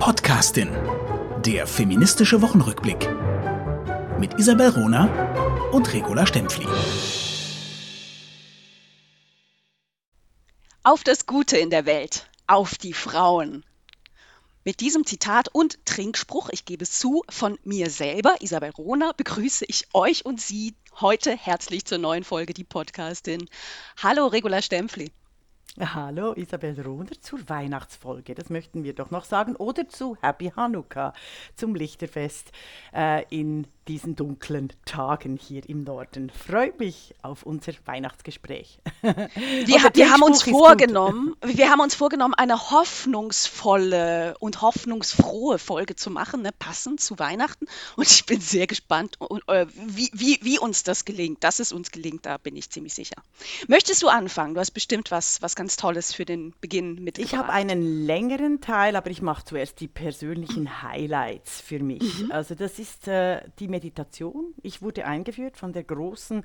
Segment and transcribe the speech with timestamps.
[0.00, 0.70] Podcastin.
[1.44, 3.06] Der feministische Wochenrückblick.
[4.18, 6.66] Mit Isabel Rona und Regula Stempfli.
[10.84, 12.30] Auf das Gute in der Welt.
[12.46, 13.62] Auf die Frauen.
[14.64, 19.66] Mit diesem Zitat und Trinkspruch, ich gebe es zu, von mir selber, Isabel Rona, begrüße
[19.68, 23.50] ich euch und Sie heute herzlich zur neuen Folge Die Podcastin.
[24.02, 25.12] Hallo, Regula Stempfli.
[25.78, 31.12] Hallo Isabel Rohner zur Weihnachtsfolge, das möchten wir doch noch sagen, oder zu Happy Hanukkah,
[31.54, 32.50] zum Lichterfest
[32.92, 36.30] äh, in diesen dunklen Tagen hier im Norden.
[36.30, 38.78] Freue mich auf unser Weihnachtsgespräch.
[39.02, 46.10] Wir, wir haben uns vorgenommen, wir haben uns vorgenommen, eine hoffnungsvolle und hoffnungsfrohe Folge zu
[46.10, 47.66] machen, ne, passend zu Weihnachten.
[47.96, 51.42] Und ich bin sehr gespannt, äh, wie, wie, wie uns das gelingt.
[51.42, 53.16] Dass es uns gelingt, da bin ich ziemlich sicher.
[53.68, 54.54] Möchtest du anfangen?
[54.54, 57.32] Du hast bestimmt was, was ganz Tolles für den Beginn mitgebracht.
[57.32, 62.22] Ich habe einen längeren Teil, aber ich mache zuerst die persönlichen Highlights für mich.
[62.22, 62.32] Mhm.
[62.32, 64.52] Also das ist äh, die Meditation.
[64.62, 66.44] Ich wurde eingeführt von der großen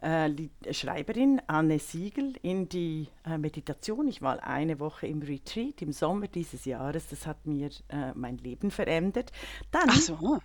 [0.00, 0.30] äh,
[0.70, 4.08] Schreiberin Anne Siegel in die äh, Meditation.
[4.08, 7.08] Ich war eine Woche im Retreat im Sommer dieses Jahres.
[7.08, 9.32] Das hat mir äh, mein Leben verändert.
[9.70, 10.38] Dann Ach so.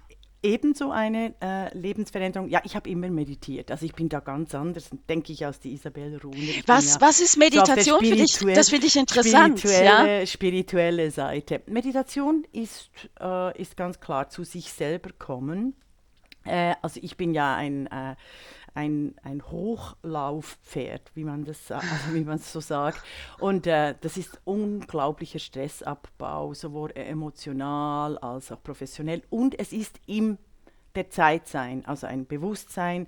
[0.44, 2.47] Ebenso eine äh, Lebensveränderung.
[2.47, 3.72] Ja, ich habe immer meditiert.
[3.72, 6.38] Also ich bin da ganz anders, denke ich, als die Isabel Ruhner.
[6.67, 8.38] Was, ja was ist Meditation so für dich?
[8.53, 9.59] Das finde ich interessant.
[9.59, 10.25] Spirituelle, ja?
[10.28, 11.64] spirituelle Seite.
[11.66, 15.73] Meditation ist, äh, ist ganz klar zu sich selber kommen
[16.48, 18.16] äh, also ich bin ja ein, äh,
[18.73, 23.02] ein, ein Hochlauffpferd, wie man das also wie man so sagt.
[23.40, 29.23] Und äh, das ist unglaublicher Stressabbau, sowohl emotional als auch professionell.
[29.30, 30.38] Und es ist im
[30.95, 33.08] der Zeit sein, also ein Bewusstsein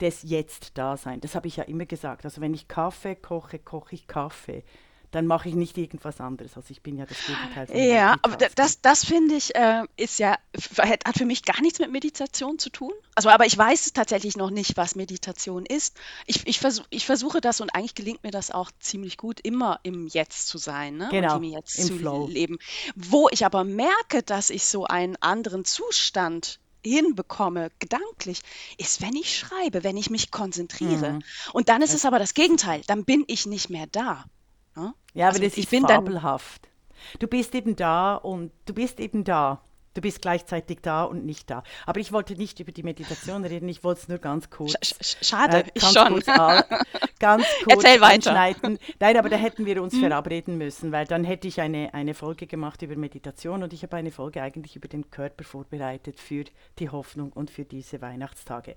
[0.00, 1.20] des Jetzt-Dasein.
[1.20, 2.24] Das habe ich ja immer gesagt.
[2.24, 4.62] Also wenn ich Kaffee koche, koche ich Kaffee
[5.10, 6.56] dann mache ich nicht irgendwas anderes.
[6.56, 10.18] Also ich bin ja das Gegenteil von Ja, aber das, das finde ich, äh, ist
[10.18, 10.36] ja,
[10.78, 12.92] hat für mich gar nichts mit Meditation zu tun.
[13.14, 15.96] Also, aber ich weiß tatsächlich noch nicht, was Meditation ist.
[16.26, 19.80] Ich, ich, versuch, ich versuche das und eigentlich gelingt mir das auch ziemlich gut, immer
[19.82, 21.08] im Jetzt zu sein ne?
[21.10, 22.28] genau, und im Jetzt im zu Flow.
[22.28, 22.58] leben.
[22.94, 28.40] Wo ich aber merke, dass ich so einen anderen Zustand hinbekomme, gedanklich,
[28.78, 31.12] ist, wenn ich schreibe, wenn ich mich konzentriere.
[31.12, 31.22] Mhm.
[31.52, 34.24] Und dann ist es aber das Gegenteil, dann bin ich nicht mehr da.
[35.14, 36.68] Ja, aber also das ist fabelhaft.
[37.18, 39.62] Du bist eben da und du bist eben da.
[39.94, 41.64] Du bist gleichzeitig da und nicht da.
[41.84, 44.74] Aber ich wollte nicht über die Meditation reden, ich wollte es nur ganz kurz.
[44.82, 46.08] Sch schade, äh, ich schon.
[46.08, 46.26] Kurz,
[47.18, 48.30] ganz kurz Erzähl weiter.
[48.30, 48.78] Anschneiden.
[49.00, 50.00] Nein, aber da hätten wir uns mhm.
[50.00, 53.96] verabreden müssen, weil dann hätte ich eine, eine Folge gemacht über Meditation und ich habe
[53.96, 56.44] eine Folge eigentlich über den Körper vorbereitet für
[56.78, 58.76] die Hoffnung und für diese Weihnachtstage.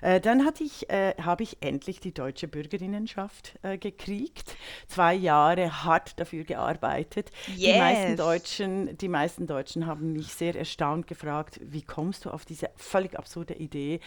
[0.00, 4.56] Äh, dann hatte ich, äh, habe ich endlich die deutsche Bürgerinnenschaft äh, gekriegt.
[4.88, 7.30] Zwei Jahre hart dafür gearbeitet.
[7.48, 7.72] Yes.
[7.74, 12.44] Die meisten Deutschen, die meisten Deutschen haben mich sehr erstaunt gefragt, wie kommst du auf
[12.44, 14.00] diese völlig absurde Idee?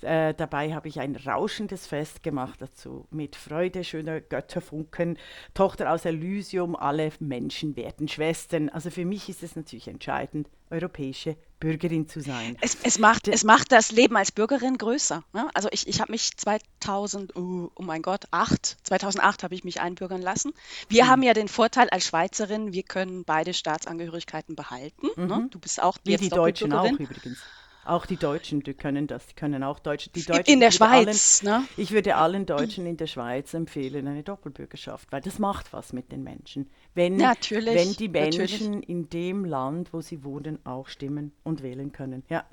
[0.00, 5.18] Äh, dabei habe ich ein rauschendes Fest gemacht dazu mit Freude, schöner Götterfunken,
[5.54, 8.68] Tochter aus Elysium, alle Menschen werden Schwestern.
[8.68, 12.58] Also für mich ist es natürlich entscheidend, europäische Bürgerin zu sein.
[12.60, 15.24] Es, es, macht, es macht das Leben als Bürgerin größer.
[15.32, 15.48] Ne?
[15.54, 20.20] Also ich, ich habe mich 2000, oh, mein Gott, 8, 2008 habe ich mich einbürgern
[20.20, 20.52] lassen.
[20.88, 21.08] Wir mhm.
[21.08, 25.06] haben ja den Vorteil als Schweizerin, wir können beide Staatsangehörigkeiten behalten.
[25.16, 25.24] Ne?
[25.24, 25.28] Mhm.
[25.28, 25.48] Ne?
[25.50, 27.38] Du bist auch Wie jetzt die Deutschen auch übrigens.
[27.84, 30.08] Auch die Deutschen, die können das, die können auch Deutsch.
[30.14, 31.68] Die Deutschen, in der Schweiz, allen, ne?
[31.76, 36.10] Ich würde allen Deutschen in der Schweiz empfehlen, eine Doppelbürgerschaft, weil das macht was mit
[36.10, 36.70] den Menschen.
[36.94, 38.88] Wenn, natürlich, wenn die Menschen natürlich.
[38.88, 42.22] in dem Land, wo sie wohnen, auch stimmen und wählen können.
[42.28, 42.44] Ja.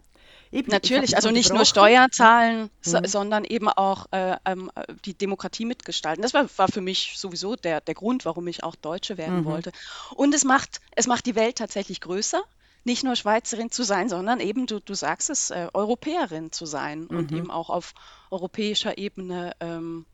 [0.51, 3.05] Eben, Natürlich, also nicht nur Steuern zahlen, mhm.
[3.05, 4.69] sondern eben auch äh, ähm,
[5.05, 6.21] die Demokratie mitgestalten.
[6.21, 9.45] Das war, war, für mich sowieso der, der Grund, warum ich auch Deutsche werden mhm.
[9.45, 9.71] wollte.
[10.13, 12.43] Und es macht, es macht die Welt tatsächlich größer
[12.83, 17.07] nicht nur Schweizerin zu sein, sondern eben, du, du sagst es, äh, Europäerin zu sein
[17.09, 17.17] mhm.
[17.17, 17.93] und eben auch auf
[18.29, 20.05] europäischer Ebene ähm,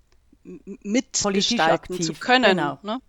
[0.43, 2.57] mitgestalten zu können.
[2.57, 2.79] Genau.
[2.81, 2.99] Ne?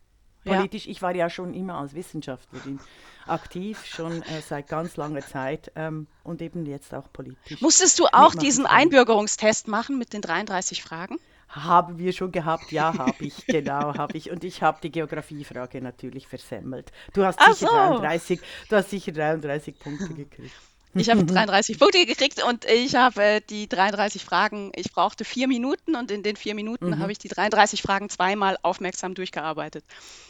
[0.45, 0.93] Politisch, ja.
[0.93, 2.81] ich war ja schon immer als Wissenschaftlerin
[3.27, 7.61] aktiv, schon äh, seit ganz langer Zeit ähm, und eben jetzt auch politisch.
[7.61, 11.19] Musstest du auch diesen Einbürgerungstest machen mit den 33 Fragen?
[11.49, 12.73] Haben wir schon gehabt?
[12.73, 14.31] Ja, habe ich, genau, habe ich.
[14.31, 16.93] Und ich habe die Geografiefrage natürlich versemmelt.
[17.15, 17.99] Du hast, sicher so.
[17.99, 20.53] 33, du hast sicher 33 Punkte gekriegt.
[20.95, 25.47] Ich habe 33 Punkte gekriegt und ich habe äh, die 33 Fragen, ich brauchte vier
[25.47, 26.99] Minuten und in den vier Minuten mhm.
[26.99, 29.85] habe ich die 33 Fragen zweimal aufmerksam durchgearbeitet.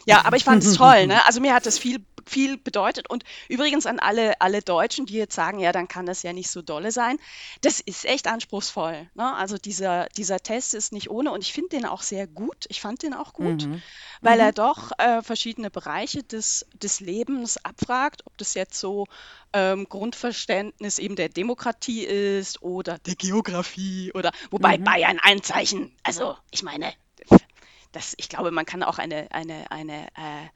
[0.07, 1.07] Ja, aber ich fand es toll.
[1.07, 1.25] Ne?
[1.27, 3.11] Also mir hat es viel viel bedeutet.
[3.11, 6.51] Und übrigens an alle, alle Deutschen, die jetzt sagen, ja, dann kann das ja nicht
[6.51, 7.19] so dolle sein.
[7.61, 9.09] Das ist echt anspruchsvoll.
[9.15, 9.35] Ne?
[9.35, 12.67] Also dieser, dieser Test ist nicht ohne und ich finde den auch sehr gut.
[12.69, 13.83] Ich fand den auch gut, mhm.
[14.21, 14.45] weil mhm.
[14.45, 19.07] er doch äh, verschiedene Bereiche des, des Lebens abfragt, ob das jetzt so
[19.53, 24.85] ähm, Grundverständnis eben der Demokratie ist oder der Geografie oder wobei mhm.
[24.85, 26.93] Bayern ein Zeichen, also ich meine,
[27.93, 30.49] das, ich glaube, man kann auch eine, eine, eine äh,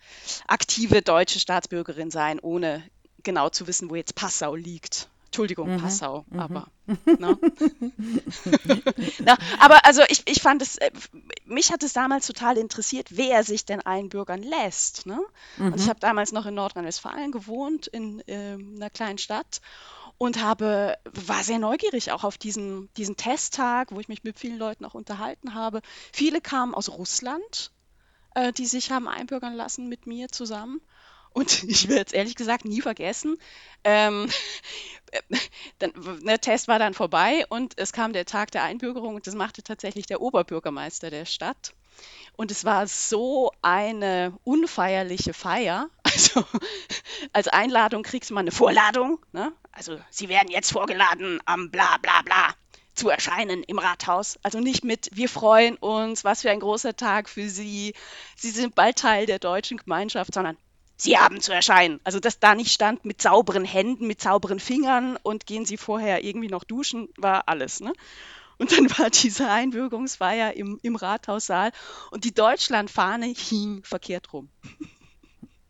[0.47, 2.83] aktive deutsche Staatsbürgerin sein, ohne
[3.23, 5.09] genau zu wissen, wo jetzt Passau liegt.
[5.27, 5.81] Entschuldigung, mhm.
[5.81, 6.41] Passau, mhm.
[6.41, 6.67] aber.
[6.87, 7.39] Ne?
[9.25, 10.91] na, aber also ich, ich fand es, äh,
[11.47, 15.07] mich hat es damals total interessiert, wer sich denn einbürgern lässt.
[15.07, 15.19] Ne?
[15.57, 15.73] Mhm.
[15.73, 19.63] Und ich habe damals noch in Nordrhein-Westfalen gewohnt, in äh, einer kleinen Stadt
[20.19, 24.59] und habe, war sehr neugierig auch auf diesen, diesen Testtag, wo ich mich mit vielen
[24.59, 25.83] Leuten auch unterhalten habe.
[26.13, 27.73] Viele kamen aus Russland,
[28.35, 30.81] äh, die sich haben einbürgern lassen mit mir zusammen.
[31.31, 33.39] Und ich werde es ehrlich gesagt nie vergessen.
[33.85, 34.29] Ähm,
[35.79, 35.93] dann,
[36.25, 39.63] der Test war dann vorbei und es kam der Tag der Einbürgerung und das machte
[39.63, 41.75] tatsächlich der Oberbürgermeister der Stadt.
[42.37, 45.91] Und es war so eine unfeierliche Feier.
[46.15, 46.45] Also
[47.33, 49.19] als Einladung kriegst du mal eine Vorladung.
[49.33, 49.53] Ne?
[49.73, 52.55] Also Sie werden jetzt vorgeladen am bla bla bla
[52.95, 54.39] zu erscheinen im Rathaus.
[54.43, 57.95] Also nicht mit, wir freuen uns, was für ein großer Tag für Sie.
[58.37, 60.57] Sie sind bald Teil der deutschen Gemeinschaft, sondern
[60.97, 62.01] Sie haben zu erscheinen.
[62.05, 66.23] Also dass da nicht stand mit sauberen Händen, mit sauberen Fingern und gehen Sie vorher
[66.25, 67.81] irgendwie noch duschen, war alles.
[67.81, 67.93] Ne?
[68.59, 71.73] Und dann war diese Einwirkungsfeier im, im Rathaussaal
[72.11, 74.51] und die Deutschlandfahne hing verkehrt rum.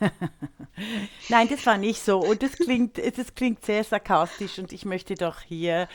[1.28, 2.18] Nein, das war nicht so.
[2.18, 5.88] Und das klingt, das klingt sehr sarkastisch und ich möchte doch hier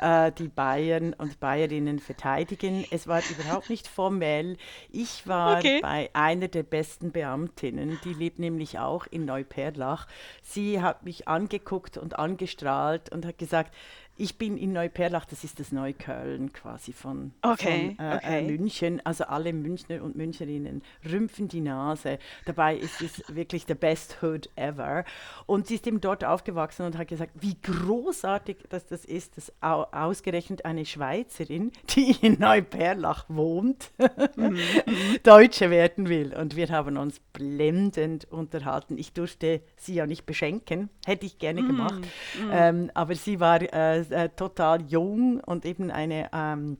[0.00, 2.84] äh, die Bayern und Bayerinnen verteidigen.
[2.90, 4.56] Es war überhaupt nicht formell.
[4.90, 5.80] Ich war okay.
[5.82, 10.06] bei einer der besten Beamtinnen, die lebt nämlich auch in Neuperlach.
[10.42, 13.74] Sie hat mich angeguckt und angestrahlt und hat gesagt,
[14.20, 18.42] ich bin in Neuperlach, das ist das Neukölln quasi von, okay, von äh, äh okay.
[18.42, 19.00] München.
[19.04, 22.18] Also alle Münchner und Münchnerinnen rümpfen die Nase.
[22.44, 25.04] Dabei ist es wirklich the best hood ever.
[25.46, 29.52] Und sie ist eben dort aufgewachsen und hat gesagt, wie großartig dass das ist, dass
[29.60, 33.90] ausgerechnet eine Schweizerin, die in Neuperlach wohnt,
[34.36, 34.58] mhm.
[35.22, 36.34] Deutsche werden will.
[36.34, 38.98] Und wir haben uns blendend unterhalten.
[38.98, 41.66] Ich durfte sie ja nicht beschenken, hätte ich gerne mhm.
[41.66, 42.00] gemacht.
[42.00, 42.50] Mhm.
[42.52, 46.78] Ähm, aber sie war äh, äh, total jung und eben eine ähm,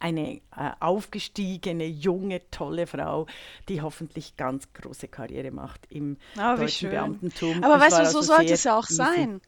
[0.00, 3.26] eine äh, aufgestiegene, junge, tolle Frau,
[3.68, 7.62] die hoffentlich ganz große Karriere macht im oh, deutschen Beamtentum.
[7.62, 8.94] Aber weißt du, so also sollte es ja auch easy.
[8.94, 9.40] sein.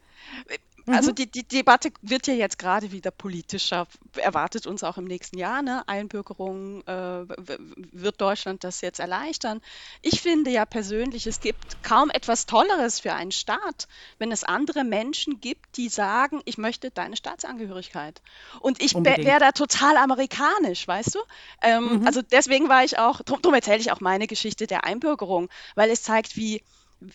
[0.87, 1.15] Also mhm.
[1.15, 3.87] die, die Debatte wird ja jetzt gerade wieder politischer,
[4.17, 5.61] erwartet uns auch im nächsten Jahr.
[5.61, 5.87] Ne?
[5.87, 7.25] Einbürgerung, äh,
[7.91, 9.61] wird Deutschland das jetzt erleichtern?
[10.01, 13.87] Ich finde ja persönlich, es gibt kaum etwas Tolleres für einen Staat,
[14.19, 18.21] wenn es andere Menschen gibt, die sagen, ich möchte deine Staatsangehörigkeit.
[18.59, 21.19] Und ich wäre da total amerikanisch, weißt du?
[21.61, 22.07] Ähm, mhm.
[22.07, 26.03] Also deswegen war ich auch, darum erzähle ich auch meine Geschichte der Einbürgerung, weil es
[26.03, 26.61] zeigt, wie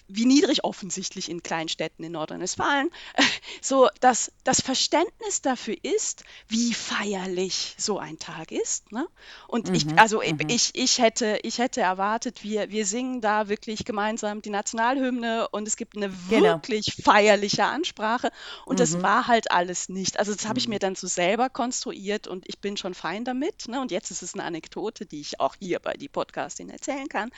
[0.08, 2.90] wie niedrig offensichtlich in kleinen Städten in Nordrhein-Westfalen,
[3.62, 8.93] so dass das Verständnis dafür ist, wie feierlich so ein Tag ist.
[8.93, 9.06] Ne?
[9.46, 10.38] Und mhm, ich, also mhm.
[10.49, 15.67] ich, ich, hätte, ich hätte erwartet, wir, wir singen da wirklich gemeinsam die Nationalhymne und
[15.67, 16.43] es gibt eine genau.
[16.43, 18.31] wirklich feierliche Ansprache
[18.64, 18.79] und mhm.
[18.79, 20.19] das war halt alles nicht.
[20.19, 20.81] Also das habe ich mir mhm.
[20.81, 23.69] dann so selber konstruiert und ich bin schon fein damit.
[23.69, 23.81] Ne?
[23.81, 27.31] Und jetzt ist es eine Anekdote, die ich auch hier bei die Podcastin erzählen kann.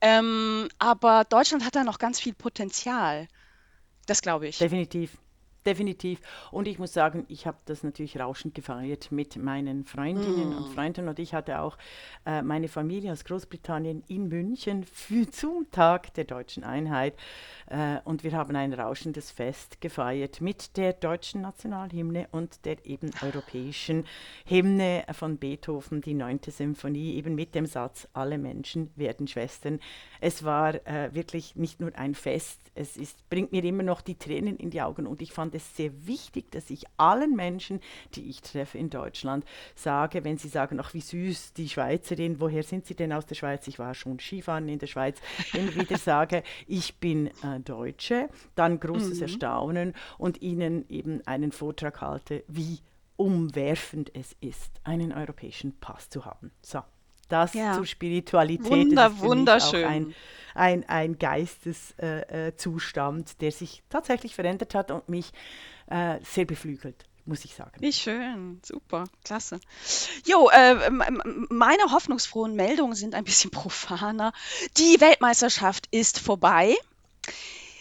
[0.00, 3.28] Ähm, aber Deutschland hat da noch ganz viel Potenzial.
[4.06, 4.58] Das glaube ich.
[4.58, 5.18] Definitiv.
[5.66, 6.20] Definitiv.
[6.50, 10.56] Und ich muss sagen, ich habe das natürlich rauschend gefeiert mit meinen Freundinnen mm.
[10.56, 11.06] und Freunden.
[11.06, 11.76] Und ich hatte auch
[12.24, 17.14] äh, meine Familie aus Großbritannien in München für, zum Tag der deutschen Einheit.
[17.66, 23.10] Äh, und wir haben ein rauschendes Fest gefeiert mit der deutschen Nationalhymne und der eben
[23.20, 24.06] europäischen
[24.46, 29.78] Hymne von Beethoven, die neunte Symphonie, eben mit dem Satz, alle Menschen werden Schwestern.
[30.20, 34.16] Es war äh, wirklich nicht nur ein Fest, es ist, bringt mir immer noch die
[34.16, 37.80] Tränen in die Augen und ich fand es sehr wichtig, dass ich allen Menschen,
[38.14, 42.62] die ich treffe in Deutschland, sage, wenn sie sagen, ach wie süß, die Schweizerin, woher
[42.62, 43.66] sind Sie denn aus der Schweiz?
[43.68, 45.18] Ich war schon Skifahren in der Schweiz,
[45.52, 49.22] immer wieder sage, ich bin äh, Deutsche, dann großes mhm.
[49.22, 52.78] Erstaunen und ihnen eben einen Vortrag halte, wie
[53.16, 56.52] umwerfend es ist, einen europäischen Pass zu haben.
[56.62, 56.80] So
[57.30, 57.74] das ja.
[57.74, 58.70] zur Spiritualität.
[58.70, 59.84] Wunder, ist wunderschön.
[59.84, 60.14] ein,
[60.54, 65.32] ein, ein Geisteszustand, äh, der sich tatsächlich verändert hat und mich
[65.88, 67.72] äh, sehr beflügelt muss ich sagen.
[67.78, 69.60] Wie schön, super, klasse.
[70.26, 74.32] Jo, äh, meine hoffnungsfrohen Meldungen sind ein bisschen profaner.
[74.76, 76.74] Die Weltmeisterschaft ist vorbei.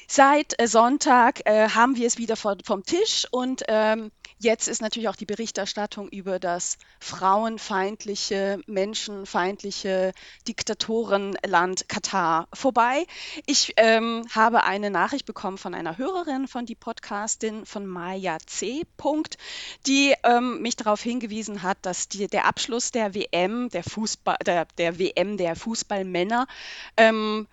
[0.08, 4.81] Seit äh, Sonntag äh, haben wir es wieder vor, vom Tisch und ähm, Jetzt ist
[4.81, 10.13] natürlich auch die Berichterstattung über das frauenfeindliche, menschenfeindliche
[10.48, 13.05] Diktatorenland Katar vorbei.
[13.48, 18.84] Ich ähm, habe eine Nachricht bekommen von einer Hörerin von die Podcastin von Maya C.
[18.96, 19.38] Punkt,
[19.86, 24.67] die ähm, mich darauf hingewiesen hat, dass die, der Abschluss der WM, der Fußball, der,
[24.77, 26.48] der WM der Fußballmänner
[26.96, 27.46] ähm,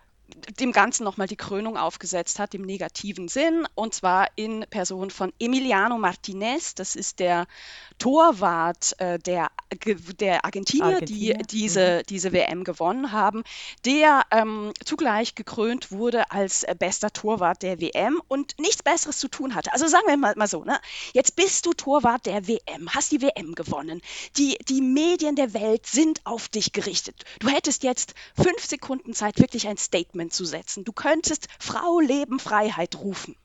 [0.60, 5.32] dem Ganzen nochmal die Krönung aufgesetzt hat, im negativen Sinn, und zwar in Person von
[5.38, 7.46] Emiliano Martinez, das ist der
[7.98, 9.50] Torwart äh, der,
[10.18, 12.06] der Argentinier, Argentinier, die diese, mhm.
[12.08, 13.44] diese WM gewonnen haben,
[13.84, 19.54] der ähm, zugleich gekrönt wurde als bester Torwart der WM und nichts Besseres zu tun
[19.54, 19.72] hatte.
[19.72, 20.78] Also sagen wir mal, mal so, ne?
[21.12, 24.02] jetzt bist du Torwart der WM, hast die WM gewonnen,
[24.36, 27.24] die, die Medien der Welt sind auf dich gerichtet.
[27.38, 30.84] Du hättest jetzt fünf Sekunden Zeit, wirklich ein Statement zu setzen.
[30.84, 33.36] Du könntest Frau, Leben, Freiheit rufen.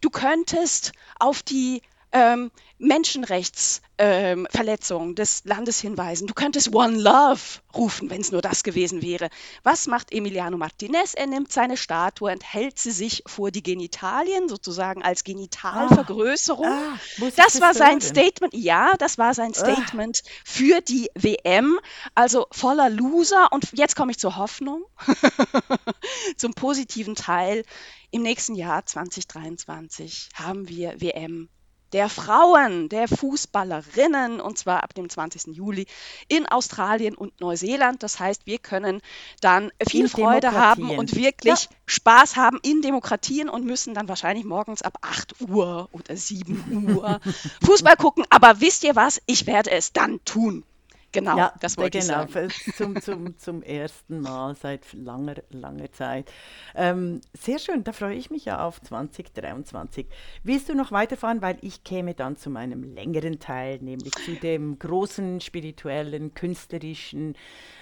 [0.00, 6.26] Du könntest auf die ähm, Menschenrechtsverletzungen ähm, des Landes hinweisen.
[6.26, 7.38] Du könntest One Love
[7.74, 9.30] rufen, wenn es nur das gewesen wäre.
[9.62, 11.14] Was macht Emiliano Martinez?
[11.14, 16.66] Er nimmt seine Statue und hält sie sich vor die Genitalien, sozusagen als Genitalvergrößerung.
[16.66, 18.52] Ah, ah, das war sein Statement.
[18.54, 19.58] Ja, das war sein ah.
[19.58, 20.28] Statement ah.
[20.44, 21.78] für die WM.
[22.16, 23.52] Also voller Loser.
[23.52, 24.82] Und jetzt komme ich zur Hoffnung,
[26.36, 27.64] zum positiven Teil.
[28.10, 31.48] Im nächsten Jahr 2023 haben wir WM
[31.92, 35.54] der Frauen, der Fußballerinnen, und zwar ab dem 20.
[35.54, 35.86] Juli
[36.28, 38.02] in Australien und Neuseeland.
[38.02, 39.00] Das heißt, wir können
[39.40, 41.76] dann viel in Freude haben und wirklich ja.
[41.86, 47.20] Spaß haben in Demokratien und müssen dann wahrscheinlich morgens ab 8 Uhr oder 7 Uhr
[47.64, 48.24] Fußball gucken.
[48.30, 49.20] Aber wisst ihr was?
[49.26, 50.64] Ich werde es dann tun.
[51.12, 52.50] Genau, ja, das wollte genau, ich sagen.
[52.76, 56.32] Zum, zum, zum ersten Mal seit langer, langer Zeit.
[56.74, 60.06] Ähm, sehr schön, da freue ich mich ja auf 2023.
[60.42, 64.78] Willst du noch weiterfahren, weil ich käme dann zu meinem längeren Teil, nämlich zu dem
[64.78, 67.34] großen spirituellen, künstlerischen,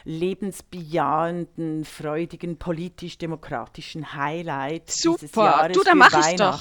[0.04, 5.18] lebensbejahenden, freudigen, politisch-demokratischen Highlight Super.
[5.20, 6.60] dieses Jahres du, da mache ich doch.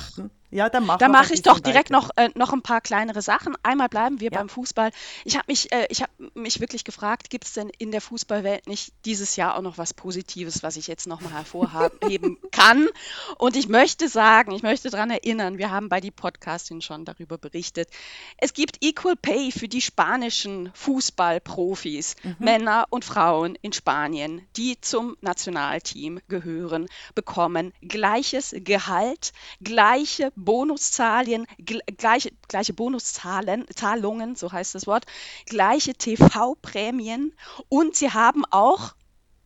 [0.52, 3.56] Ja, dann mach da mache ich doch direkt noch, äh, noch ein paar kleinere Sachen.
[3.62, 4.38] Einmal bleiben wir ja.
[4.38, 4.92] beim Fußball.
[5.24, 8.94] Ich habe mich, äh, hab mich wirklich gefragt, gibt es denn in der Fußballwelt nicht
[9.06, 12.88] dieses Jahr auch noch was Positives, was ich jetzt nochmal hervorheben kann?
[13.38, 17.38] Und ich möchte sagen, ich möchte daran erinnern, wir haben bei die Podcastin schon darüber
[17.38, 17.90] berichtet.
[18.38, 22.36] Es gibt Equal Pay für die spanischen Fußballprofis, mhm.
[22.40, 31.46] Männer und Frauen in Spanien, die zum Nationalteam gehören, bekommen gleiches Gehalt, gleiche Bonuszahlen,
[31.98, 35.06] gleiche, gleiche Bonuszahlen, Zahlungen, so heißt das Wort,
[35.46, 37.34] gleiche TV-Prämien
[37.70, 38.94] und sie haben auch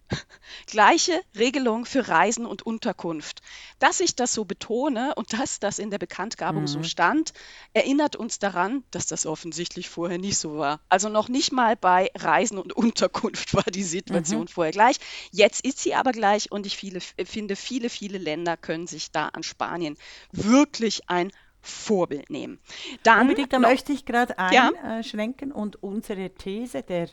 [0.68, 3.42] Gleiche Regelung für Reisen und Unterkunft.
[3.80, 6.68] Dass ich das so betone und dass das in der Bekanntgabung mhm.
[6.68, 7.34] so stand,
[7.74, 10.80] erinnert uns daran, dass das offensichtlich vorher nicht so war.
[10.90, 14.48] Also noch nicht mal bei Reisen und Unterkunft war die Situation mhm.
[14.48, 14.98] vorher gleich.
[15.32, 19.30] Jetzt ist sie aber gleich und ich viele, finde, viele, viele Länder können sich da
[19.30, 19.98] an Spanien
[20.32, 21.32] wirklich ein
[21.62, 22.60] Vorbild nehmen.
[23.04, 25.56] Dann Unbedingt, da noch, möchte ich gerade einschränken ja.
[25.56, 27.08] und unsere These der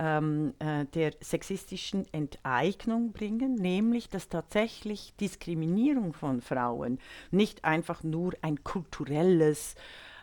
[0.00, 6.98] ähm, äh, der sexistischen Enteignung bringen, nämlich dass tatsächlich Diskriminierung von Frauen
[7.30, 9.74] nicht einfach nur ein kulturelles,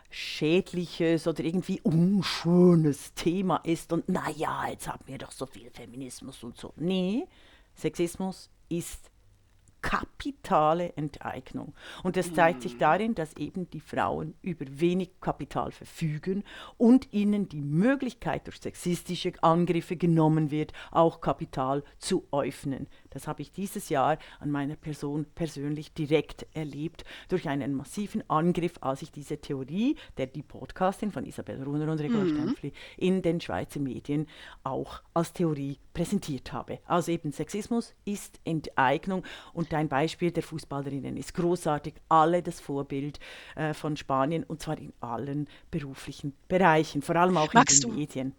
[0.09, 6.43] schädliches oder irgendwie unschönes Thema ist und naja, jetzt haben wir doch so viel Feminismus
[6.43, 6.73] und so.
[6.77, 7.27] Nee,
[7.75, 9.11] Sexismus ist
[9.87, 11.73] kapitale Enteignung.
[12.03, 12.79] Und das zeigt sich hm.
[12.79, 16.43] darin, dass eben die Frauen über wenig Kapital verfügen
[16.77, 22.87] und ihnen die Möglichkeit durch sexistische Angriffe genommen wird, auch Kapital zu öffnen.
[23.11, 28.73] Das habe ich dieses Jahr an meiner Person persönlich direkt erlebt durch einen massiven Angriff,
[28.81, 32.35] als ich diese Theorie, der die Podcastin von Isabel Runer und Regula mhm.
[32.35, 34.27] Stempfli in den Schweizer Medien
[34.63, 36.79] auch als Theorie präsentiert habe.
[36.85, 41.93] Also eben Sexismus ist Enteignung und dein Beispiel der Fußballerinnen ist großartig.
[42.09, 43.19] Alle das Vorbild
[43.55, 47.99] äh, von Spanien und zwar in allen beruflichen Bereichen, vor allem auch Magst in den
[47.99, 48.35] Medien.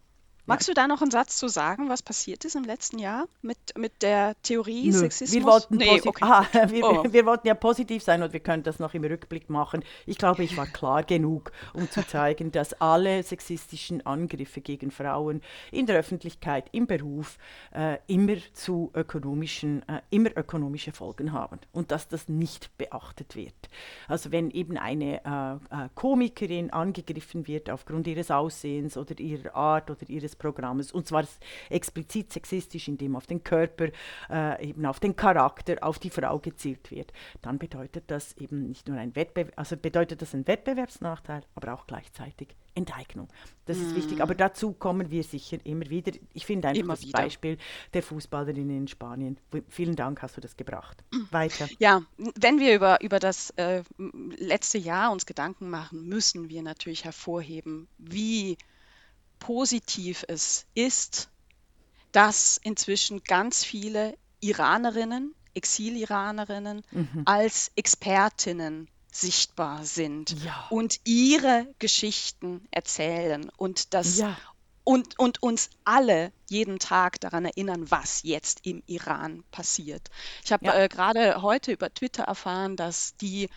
[0.48, 3.58] Magst du da noch einen Satz zu sagen, was passiert ist im letzten Jahr mit,
[3.76, 5.34] mit der Theorie Nö, Sexismus?
[5.34, 6.12] Wir wollten, nee, okay.
[6.24, 7.04] ah, wir, oh.
[7.06, 9.84] wir, wollten ja positiv sein und wir können das noch im Rückblick machen.
[10.06, 15.42] Ich glaube, ich war klar genug, um zu zeigen, dass alle sexistischen Angriffe gegen Frauen
[15.70, 17.36] in der Öffentlichkeit, im Beruf
[17.74, 23.68] äh, immer zu ökonomischen, äh, immer ökonomische Folgen haben und dass das nicht beachtet wird.
[24.06, 29.90] Also wenn eben eine äh, äh Komikerin angegriffen wird aufgrund ihres Aussehens oder ihrer Art
[29.90, 31.26] oder ihres Programmes und zwar
[31.70, 33.88] explizit sexistisch, indem auf den Körper,
[34.30, 38.88] äh, eben auf den Charakter, auf die Frau gezielt wird, dann bedeutet das eben nicht
[38.88, 43.28] nur ein Wettbewerb, also bedeutet das ein Wettbewerbsnachteil, aber auch gleichzeitig Enteignung.
[43.66, 43.82] Das mm.
[43.82, 46.12] ist wichtig, aber dazu kommen wir sicher immer wieder.
[46.32, 47.18] Ich finde einfach immer das wieder.
[47.18, 47.58] Beispiel
[47.92, 49.38] der Fußballerin in Spanien.
[49.68, 51.04] Vielen Dank, hast du das gebracht.
[51.30, 51.68] Weiter.
[51.78, 53.82] Ja, wenn wir über, über das äh,
[54.36, 58.56] letzte Jahr uns Gedanken machen, müssen wir natürlich hervorheben, wie
[59.38, 61.28] positiv es ist,
[62.12, 67.22] dass inzwischen ganz viele Iranerinnen, Exil-Iranerinnen mhm.
[67.24, 70.66] als Expertinnen sichtbar sind ja.
[70.70, 74.36] und ihre Geschichten erzählen und das ja.
[74.84, 80.10] und, und uns alle jeden Tag daran erinnern, was jetzt im Iran passiert.
[80.44, 80.74] Ich habe ja.
[80.74, 83.48] äh, gerade heute über Twitter erfahren, dass die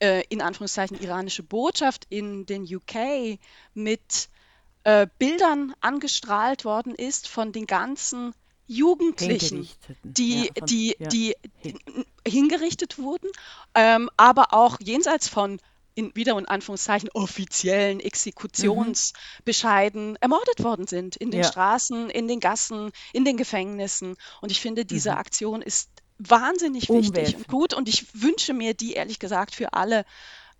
[0.00, 3.38] äh, in Anführungszeichen iranische Botschaft in den UK
[3.74, 4.28] mit
[4.84, 8.32] äh, Bildern angestrahlt worden ist von den ganzen
[8.66, 9.68] Jugendlichen,
[10.04, 11.08] die, ja, von, die, ja.
[11.08, 11.34] die,
[11.64, 11.76] die
[12.26, 13.28] hingerichtet wurden,
[13.74, 15.60] ähm, aber auch jenseits von
[15.94, 20.16] in, wieder in Anführungszeichen offiziellen Exekutionsbescheiden mhm.
[20.20, 21.48] ermordet worden sind in den ja.
[21.48, 24.14] Straßen, in den Gassen, in den Gefängnissen.
[24.40, 25.18] Und ich finde, diese mhm.
[25.18, 30.04] Aktion ist wahnsinnig wichtig und gut und ich wünsche mir die ehrlich gesagt für alle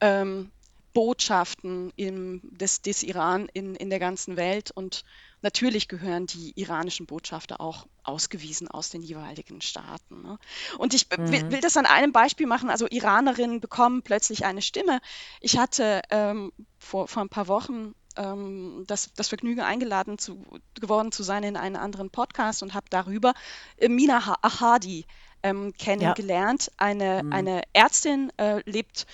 [0.00, 0.50] ähm,
[0.92, 5.04] Botschaften im, des, des Iran in, in der ganzen Welt und
[5.42, 10.22] Natürlich gehören die iranischen Botschafter auch ausgewiesen aus den jeweiligen Staaten.
[10.22, 10.38] Ne?
[10.76, 11.32] Und ich mhm.
[11.32, 12.68] will, will, das an einem Beispiel machen.
[12.68, 15.00] Also Iranerinnen bekommen plötzlich eine Stimme.
[15.40, 20.44] Ich hatte ähm, vor, vor ein paar Wochen ähm, das, das Vergnügen eingeladen zu,
[20.78, 23.32] geworden zu sein in einen anderen Podcast und habe darüber
[23.78, 25.06] äh, Mina Ahadi
[25.42, 26.66] ähm, kennengelernt.
[26.66, 26.72] Ja.
[26.76, 27.32] Eine, mhm.
[27.32, 29.06] eine Ärztin äh, lebt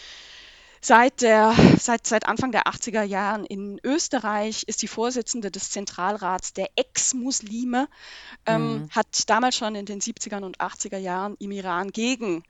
[0.87, 6.52] Seit, der, seit, seit Anfang der 80er Jahren in Österreich ist die Vorsitzende des Zentralrats
[6.52, 7.88] der Ex-Muslime,
[8.47, 8.90] ähm, mhm.
[8.90, 12.45] hat damals schon in den 70er und 80er Jahren im Iran gegen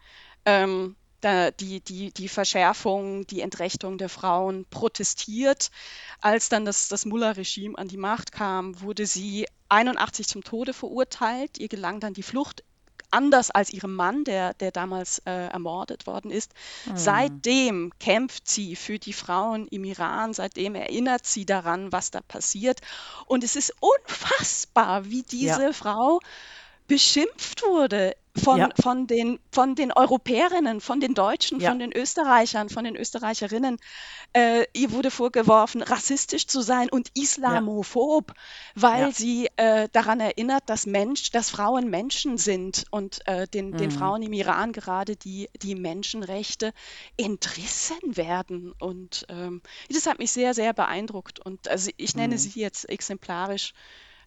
[0.44, 0.96] ähm,
[1.60, 5.70] die, die, die Verschärfung, die Entrechtung der Frauen protestiert.
[6.20, 11.56] Als dann das, das Mullah-Regime an die Macht kam, wurde sie 81 zum Tode verurteilt.
[11.56, 12.64] Ihr gelang dann die Flucht
[13.10, 16.52] anders als ihrem Mann, der, der damals äh, ermordet worden ist.
[16.86, 16.96] Mhm.
[16.96, 22.80] Seitdem kämpft sie für die Frauen im Iran, seitdem erinnert sie daran, was da passiert.
[23.26, 25.72] Und es ist unfassbar, wie diese ja.
[25.72, 26.20] Frau
[26.86, 28.68] beschimpft wurde von, ja.
[28.80, 31.70] von, den, von den Europäerinnen, von den Deutschen, ja.
[31.70, 33.78] von den Österreichern, von den Österreicherinnen.
[34.32, 38.34] Äh, ihr wurde vorgeworfen, rassistisch zu sein und islamophob,
[38.74, 43.76] weil sie äh, daran erinnert, dass Mensch, dass Frauen Menschen sind und äh, den, mhm.
[43.78, 46.72] den Frauen im Iran gerade die, die Menschenrechte
[47.16, 48.72] entrissen werden.
[48.78, 51.40] Und ähm, das hat mich sehr, sehr beeindruckt.
[51.40, 52.38] Und also ich nenne mhm.
[52.38, 53.72] sie jetzt exemplarisch,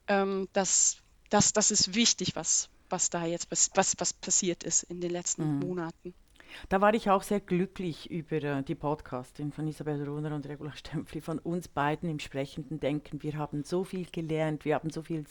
[0.08, 0.98] ähm, dass
[1.30, 5.56] das, das ist wichtig, was, was da jetzt was, was passiert ist in den letzten
[5.56, 5.60] mhm.
[5.60, 6.14] Monaten.
[6.68, 10.76] Da war ich auch sehr glücklich über äh, die Podcastin von Isabel Runer und Regula
[10.76, 13.22] Stempfli, von uns beiden im sprechenden Denken.
[13.24, 15.28] Wir haben so viel gelernt, wir haben so viel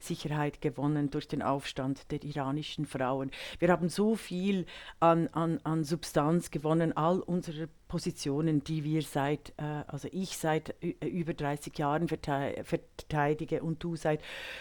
[0.00, 3.30] Selbstsicherheit gewonnen durch den Aufstand der iranischen Frauen.
[3.58, 4.66] Wir haben so viel
[4.98, 10.74] an, an, an Substanz gewonnen, all unsere Positionen, die wir seit, äh, also ich seit
[11.04, 14.20] über 30 Jahren verteidige und du seit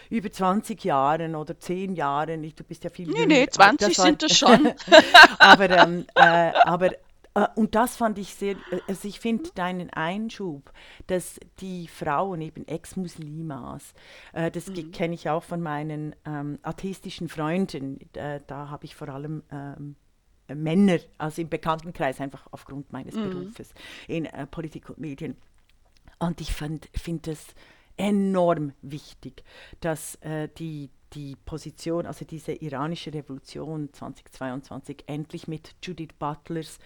[0.10, 2.44] über 20 Jahren oder 10 Jahren.
[2.44, 3.28] Ich, du bist ja viel Nee, jünger.
[3.28, 4.74] nee, 20 das sind es schon.
[5.40, 6.98] aber, ähm, äh, aber äh,
[7.56, 10.72] und das fand ich sehr, äh, also ich finde deinen Einschub,
[11.08, 13.94] dass die Frauen eben Ex-Muslimas,
[14.34, 14.92] äh, das mhm.
[14.92, 19.96] kenne ich auch von meinen ähm, atheistischen Freunden, äh, da habe ich vor allem ähm,
[20.56, 23.30] Männer, also im Bekanntenkreis, einfach aufgrund meines mhm.
[23.30, 23.74] Berufes
[24.08, 25.36] in äh, Politik und Medien.
[26.18, 27.48] Und ich finde es
[27.96, 29.44] enorm wichtig,
[29.82, 36.80] dass äh, die, die Position, also diese iranische Revolution 2022 endlich mit Judith Butlers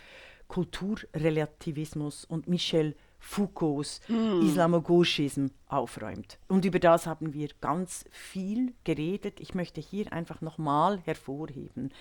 [0.54, 4.42] Kulturrelativismus und Michel Foucaults mm.
[4.44, 6.38] Islamogoschism aufräumt.
[6.48, 9.40] Und über das haben wir ganz viel geredet.
[9.40, 11.92] Ich möchte hier einfach nochmal hervorheben.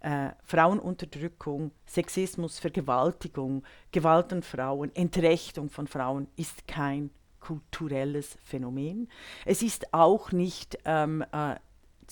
[0.00, 3.62] Äh, Frauenunterdrückung, Sexismus, Vergewaltigung,
[3.92, 9.08] Gewalt an Frauen, Entrechtung von Frauen ist kein kulturelles Phänomen.
[9.44, 11.54] Es ist auch nicht ähm, äh,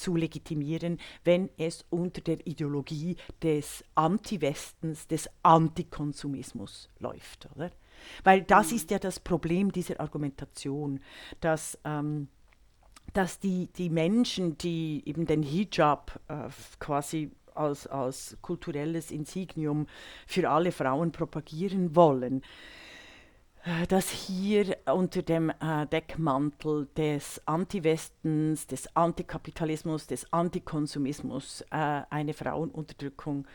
[0.00, 7.70] zu legitimieren, wenn es unter der Ideologie des Anti-Westens, des Antikonsumismus läuft, oder?
[8.24, 8.76] Weil das mhm.
[8.76, 11.00] ist ja das Problem dieser Argumentation,
[11.40, 12.28] dass, ähm,
[13.12, 19.86] dass die, die Menschen, die eben den Hijab äh, quasi als, als kulturelles Insignium
[20.26, 22.42] für alle Frauen propagieren wollen,
[23.88, 33.46] dass hier unter dem äh, Deckmantel des Anti-Westens, des Antikapitalismus, des Antikonsumismus äh, eine Frauenunterdrückung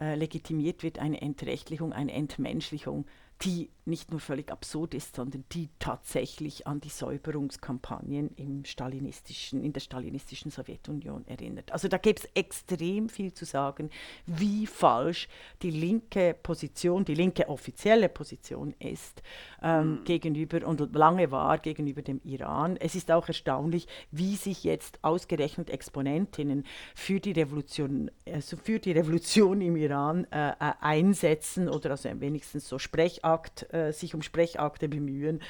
[0.00, 3.06] äh, legitimiert wird, eine Entrechtlichung, eine Entmenschlichung
[3.42, 9.72] die nicht nur völlig absurd ist, sondern die tatsächlich an die Säuberungskampagnen im stalinistischen, in
[9.72, 11.70] der stalinistischen Sowjetunion erinnert.
[11.72, 13.90] Also da gibt es extrem viel zu sagen,
[14.26, 15.28] wie falsch
[15.62, 19.22] die linke Position, die linke offizielle Position ist
[19.62, 20.04] ähm, mhm.
[20.04, 22.76] gegenüber und lange war gegenüber dem Iran.
[22.76, 28.92] Es ist auch erstaunlich, wie sich jetzt ausgerechnet Exponentinnen für die Revolution, also für die
[28.92, 34.88] Revolution im Iran äh, äh einsetzen oder also wenigstens so Sprechakt äh, sich um Sprechakte
[34.88, 35.40] bemühen,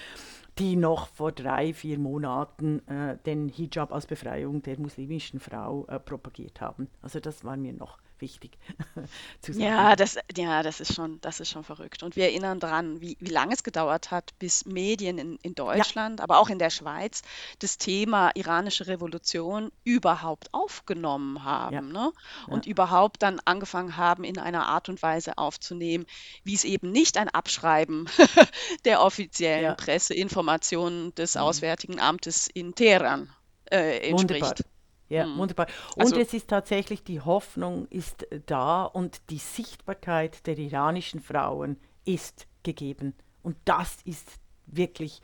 [0.59, 5.99] die noch vor drei, vier Monaten äh, den Hijab als Befreiung der muslimischen Frau äh,
[5.99, 6.89] propagiert haben.
[7.03, 8.57] Also das war mir noch wichtig
[9.43, 9.65] zu sagen.
[9.65, 12.03] Ja, das, ja das, ist schon, das ist schon verrückt.
[12.03, 16.21] Und wir erinnern daran, wie, wie lange es gedauert hat, bis Medien in, in Deutschland,
[16.21, 16.25] ja.
[16.25, 17.21] aber auch in der Schweiz
[17.59, 21.75] das Thema iranische Revolution überhaupt aufgenommen haben.
[21.75, 21.83] Ja.
[21.83, 22.13] Ne?
[22.49, 22.71] Und ja.
[22.71, 26.07] überhaupt dann angefangen haben, in einer Art und Weise aufzunehmen,
[26.45, 28.09] wie es eben nicht ein Abschreiben
[28.87, 31.43] der offiziellen Presseinformationen des mhm.
[31.43, 33.31] Auswärtigen Amtes in Teheran
[33.71, 34.43] äh, entspricht.
[34.43, 34.74] Wunderbar.
[35.09, 35.39] Ja, mhm.
[35.39, 35.67] wunderbar.
[35.97, 41.77] Und also, es ist tatsächlich, die Hoffnung ist da und die Sichtbarkeit der iranischen Frauen
[42.05, 43.15] ist gegeben.
[43.43, 45.21] Und das ist wirklich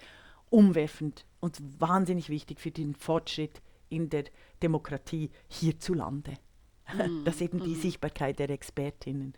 [0.51, 4.25] umwerfend und wahnsinnig wichtig für den Fortschritt in der
[4.63, 6.35] Demokratie hierzulande.
[6.93, 7.25] Mhm.
[7.25, 7.81] Dass eben die mhm.
[7.81, 9.35] Sichtbarkeit der Expertinnen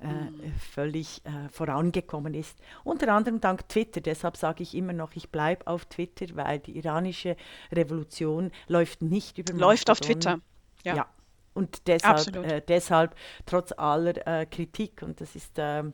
[0.00, 2.58] äh, völlig äh, vorangekommen ist.
[2.84, 4.00] Unter anderem dank Twitter.
[4.00, 7.36] Deshalb sage ich immer noch, ich bleibe auf Twitter, weil die iranische
[7.72, 9.92] Revolution läuft nicht über Läuft Mastodon.
[9.92, 10.40] auf Twitter.
[10.84, 10.96] Ja.
[10.96, 11.06] ja.
[11.52, 15.92] Und deshalb, äh, deshalb trotz aller äh, Kritik, und das ist ähm,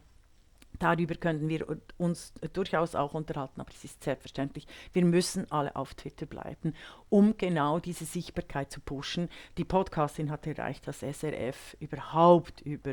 [0.79, 1.67] Darüber könnten wir
[1.97, 6.75] uns durchaus auch unterhalten, aber es ist selbstverständlich, wir müssen alle auf Twitter bleiben,
[7.09, 9.29] um genau diese Sichtbarkeit zu pushen.
[9.59, 12.93] Die Podcastin hat erreicht, dass SRF überhaupt über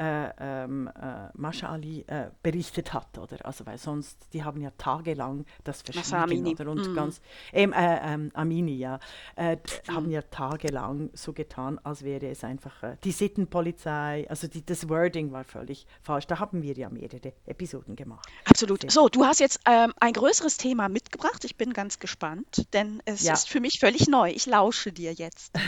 [0.00, 3.44] äh, ähm, äh, Mascha Ali äh, berichtet hat, oder?
[3.44, 6.70] Also weil sonst, die haben ja tagelang das verschwiegen, oder?
[6.70, 6.94] Und mm.
[6.94, 7.20] ganz,
[7.52, 8.98] ähm, äh, ähm, Amini, ja,
[9.36, 9.92] mm.
[9.92, 14.88] haben ja tagelang so getan, als wäre es einfach äh, die Sittenpolizei, also die, das
[14.88, 16.26] Wording war völlig falsch.
[16.26, 18.26] Da haben wir ja mehrere Episoden gemacht.
[18.46, 18.90] Absolut.
[18.90, 21.44] So, du hast jetzt ähm, ein größeres Thema mitgebracht.
[21.44, 23.34] Ich bin ganz gespannt, denn es ja.
[23.34, 24.30] ist für mich völlig neu.
[24.30, 25.54] Ich lausche dir jetzt.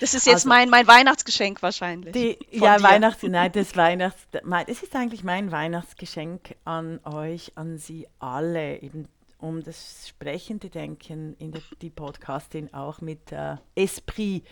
[0.00, 2.12] Das ist jetzt also, mein, mein Weihnachtsgeschenk wahrscheinlich.
[2.12, 4.26] Die, ja, Weihnachts, nein, das Weihnachts,
[4.66, 11.34] es ist eigentlich mein Weihnachtsgeschenk an euch, an Sie alle, eben um das sprechende Denken
[11.38, 14.44] in der, die Podcastin auch mit äh, Esprit,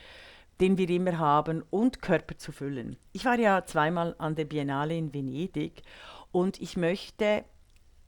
[0.59, 2.97] den wir immer haben, und Körper zu füllen.
[3.12, 5.83] Ich war ja zweimal an der Biennale in Venedig
[6.33, 7.45] und ich möchte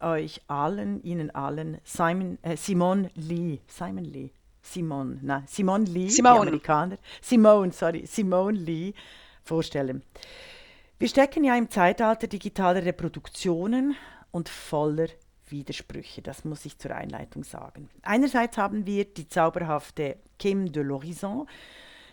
[0.01, 4.31] euch allen, Ihnen allen, Simon, äh, Simon Lee, Simon Lee,
[4.63, 6.41] Simon, nein, Simon Lee, Simone.
[6.41, 8.95] die Amerikaner, Simone, sorry, Simone Lee
[9.45, 10.03] vorstellen.
[10.99, 13.97] Wir stecken ja im Zeitalter digitaler Reproduktionen
[14.31, 15.09] und voller
[15.47, 17.91] Widersprüche, das muss ich zur Einleitung sagen.
[18.01, 21.47] Einerseits haben wir die zauberhafte Kim de l'Horizon,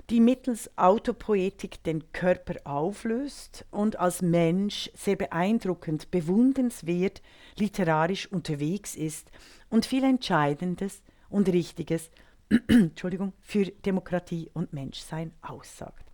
[0.10, 7.22] die mittels Autopoetik den Körper auflöst und als Mensch sehr beeindruckend, bewundernswert
[7.58, 9.32] literarisch unterwegs ist
[9.70, 12.12] und viel Entscheidendes und Richtiges
[12.68, 16.06] Entschuldigung, für Demokratie und Menschsein aussagt.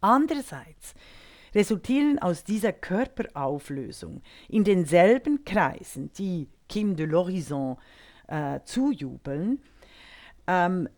[0.00, 0.94] Andererseits
[1.56, 7.78] resultieren aus dieser Körperauflösung in denselben Kreisen, die Kim de l'Horizon
[8.28, 9.62] äh, zujubeln,
[10.46, 10.88] ähm,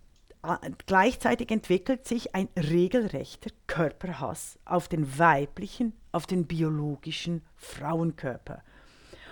[0.86, 8.62] gleichzeitig entwickelt sich ein regelrechter Körperhass auf den weiblichen, auf den biologischen Frauenkörper.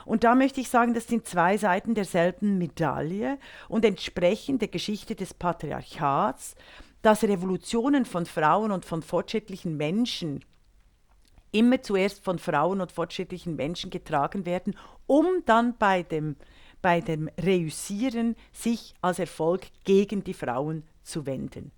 [0.05, 5.17] Und da möchte ich sagen, das sind zwei Seiten derselben Medaille und entsprechend der Geschichte
[5.17, 6.55] des Patriarchats,
[7.03, 10.45] dass Revolutionen von Frauen und von fortschrittlichen Menschen
[11.53, 16.37] immer zuerst von Frauen und fortschrittlichen Menschen getragen werden, um dann bei dem,
[16.83, 21.73] bei dem Reüssieren sich als Erfolg gegen die Frauen zu wenden.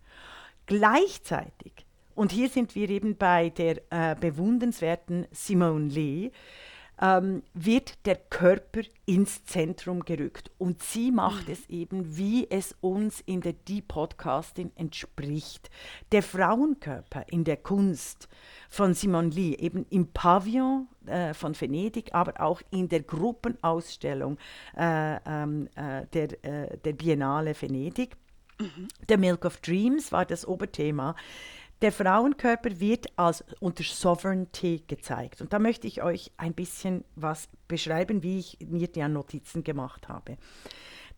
[0.66, 1.72] Gleichzeitig,
[2.14, 6.30] und hier sind wir eben bei der äh, bewundernswerten Simone Lee,
[7.00, 10.50] ähm, wird der Körper ins Zentrum gerückt.
[10.58, 15.70] Und sie macht es eben, wie es uns in der Deep Podcasting entspricht.
[16.12, 18.28] Der Frauenkörper in der Kunst
[18.68, 24.38] von Simon Lee, eben im Pavillon äh, von Venedig, aber auch in der Gruppenausstellung
[24.76, 28.16] äh, ähm, äh, der, äh, der Biennale Venedig.
[28.60, 28.88] Mhm.
[29.08, 31.14] The Milk of Dreams war das Oberthema
[31.80, 35.40] der Frauenkörper wird als unter Sovereignty gezeigt.
[35.40, 40.08] Und da möchte ich euch ein bisschen was beschreiben, wie ich mir die Notizen gemacht
[40.08, 40.36] habe.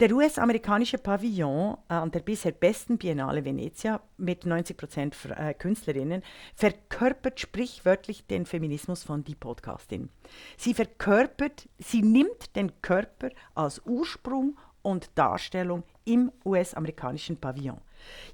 [0.00, 6.22] Der US-amerikanische Pavillon äh, an der bisher besten Biennale Venezia mit 90 Prozent äh, Künstlerinnen
[6.54, 10.08] verkörpert sprichwörtlich den Feminismus von die Podcastin.
[10.56, 17.82] Sie verkörpert, sie nimmt den Körper als Ursprung und Darstellung im US-amerikanischen Pavillon.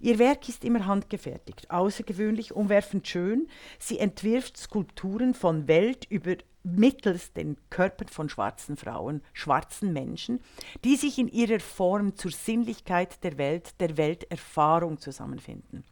[0.00, 3.48] Ihr Werk ist immer handgefertigt, außergewöhnlich umwerfend schön.
[3.78, 10.40] Sie entwirft Skulpturen von Welt über mittels den Körpern von schwarzen Frauen, schwarzen Menschen,
[10.84, 15.84] die sich in ihrer Form zur Sinnlichkeit der Welt, der Welterfahrung zusammenfinden.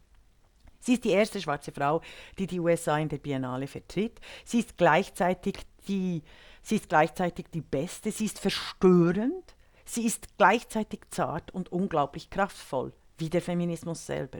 [0.79, 2.01] Sie ist die erste schwarze Frau,
[2.37, 4.19] die die USA in der Biennale vertritt.
[4.43, 5.55] Sie ist gleichzeitig
[5.87, 6.21] die,
[6.61, 8.11] sie ist gleichzeitig die beste.
[8.11, 9.55] Sie ist verstörend.
[9.85, 14.39] Sie ist gleichzeitig zart und unglaublich kraftvoll wie der Feminismus selber.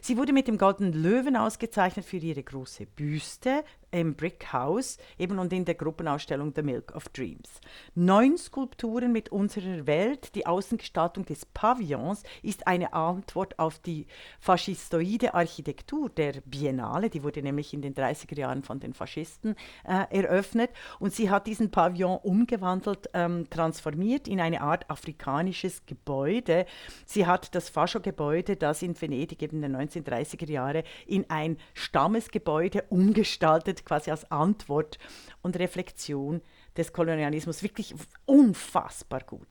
[0.00, 3.64] Sie wurde mit dem Goldenen Löwen ausgezeichnet für ihre große Büste,
[3.96, 7.60] im Brick House eben und in der Gruppenausstellung The Milk of Dreams.
[7.94, 10.34] Neun Skulpturen mit unserer Welt.
[10.34, 14.06] Die Außengestaltung des Pavillons ist eine Antwort auf die
[14.38, 17.08] faschistoide Architektur der Biennale.
[17.08, 21.46] Die wurde nämlich in den 30er Jahren von den Faschisten äh, eröffnet und sie hat
[21.46, 26.66] diesen Pavillon umgewandelt, ähm, transformiert in eine Art afrikanisches Gebäude.
[27.06, 32.84] Sie hat das Fascho-Gebäude, das in Venedig eben in den 1930er Jahren in ein Stammesgebäude
[32.90, 34.98] umgestaltet quasi als Antwort
[35.42, 36.42] und Reflexion
[36.76, 37.94] des Kolonialismus wirklich
[38.26, 39.48] unfassbar gut.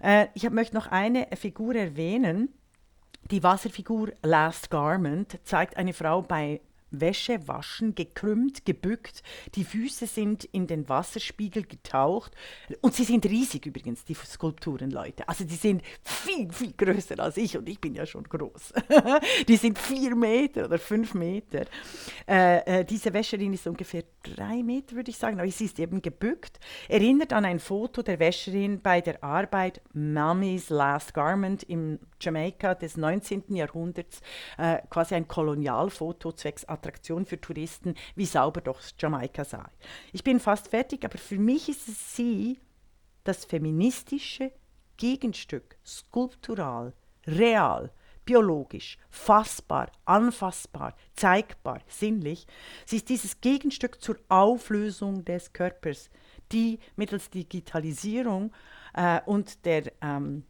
[0.00, 2.54] Äh, ich möchte noch eine Figur erwähnen.
[3.30, 9.22] Die Wasserfigur Last Garment zeigt eine Frau bei Wäsche waschen, gekrümmt, gebückt.
[9.54, 12.34] Die Füße sind in den Wasserspiegel getaucht.
[12.80, 15.28] Und sie sind riesig übrigens, die Skulpturen, Leute.
[15.28, 18.72] Also die sind viel, viel größer als ich und ich bin ja schon groß.
[19.48, 21.66] die sind vier Meter oder fünf Meter.
[22.26, 26.02] Äh, äh, diese Wäscherin ist ungefähr drei Meter, würde ich sagen, aber sie ist eben
[26.02, 26.58] gebückt.
[26.88, 32.96] Erinnert an ein Foto der Wäscherin bei der Arbeit Mummy's Last Garment im Jamaika des
[32.96, 33.54] 19.
[33.54, 34.20] Jahrhunderts.
[34.56, 39.64] Äh, quasi ein Kolonialfoto zwecks Attraktion für Touristen, wie sauber doch Jamaika sei.
[40.12, 42.60] Ich bin fast fertig, aber für mich ist es sie
[43.24, 44.52] das feministische
[44.96, 46.94] Gegenstück, skulptural,
[47.26, 47.92] real,
[48.24, 52.46] biologisch, fassbar, anfassbar, zeigbar, sinnlich.
[52.84, 56.10] Sie ist dieses Gegenstück zur Auflösung des Körpers,
[56.52, 58.52] die mittels Digitalisierung
[58.94, 60.44] äh, und der ähm,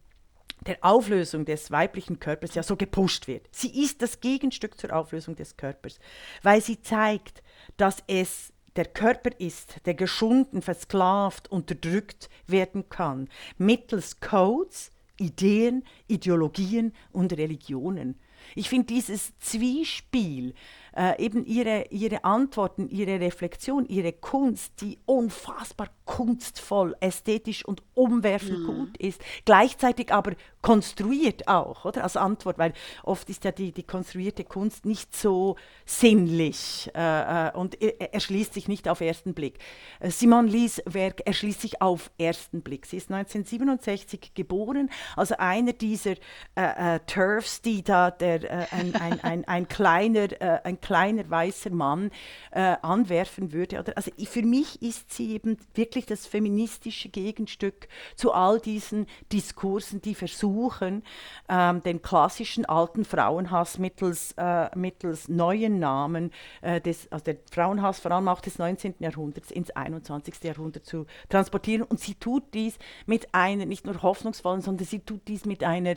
[0.68, 3.48] der Auflösung des weiblichen Körpers ja so gepusht wird.
[3.50, 5.98] Sie ist das Gegenstück zur Auflösung des Körpers,
[6.42, 7.42] weil sie zeigt,
[7.78, 16.92] dass es der Körper ist, der geschunden, versklavt, unterdrückt werden kann, mittels Codes, Ideen, Ideologien
[17.12, 18.20] und Religionen.
[18.54, 20.54] Ich finde dieses Zwiespiel
[20.96, 28.60] äh, eben ihre, ihre Antworten, ihre Reflexion, ihre Kunst, die unfassbar kunstvoll, ästhetisch und umwerfend
[28.60, 28.66] mhm.
[28.66, 32.02] gut ist, gleichzeitig aber konstruiert auch, oder?
[32.02, 32.72] Als Antwort, weil
[33.04, 38.68] oft ist ja die, die konstruierte Kunst nicht so sinnlich äh, äh und erschließt sich
[38.68, 39.58] nicht auf ersten Blick.
[40.00, 42.86] Äh, Simone Lees Werk erschließt sich auf ersten Blick.
[42.86, 46.12] Sie ist 1967 geboren, also einer dieser
[46.56, 50.28] äh, äh, Turfs, die da der, ein, ein, ein, ein, kleiner,
[50.64, 52.10] ein kleiner weißer Mann
[52.50, 53.80] anwerfen würde.
[53.80, 53.96] Oder?
[53.96, 60.14] Also für mich ist sie eben wirklich das feministische Gegenstück zu all diesen Diskursen, die
[60.14, 61.02] versuchen,
[61.48, 68.00] ähm, den klassischen alten Frauenhass mittels, äh, mittels neuen Namen, äh, des, also der Frauenhass
[68.00, 68.96] vor allem auch des 19.
[68.98, 70.42] Jahrhunderts ins 21.
[70.42, 71.82] Jahrhundert zu transportieren.
[71.82, 75.94] Und sie tut dies mit einer, nicht nur hoffnungsvollen, sondern sie tut dies mit einer,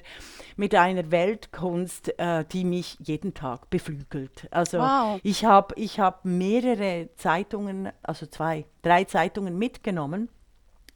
[0.55, 4.47] mit einer Weltkunst, äh, die mich jeden Tag beflügelt.
[4.51, 5.19] Also wow.
[5.23, 10.29] ich habe ich hab mehrere Zeitungen, also zwei, drei Zeitungen mitgenommen.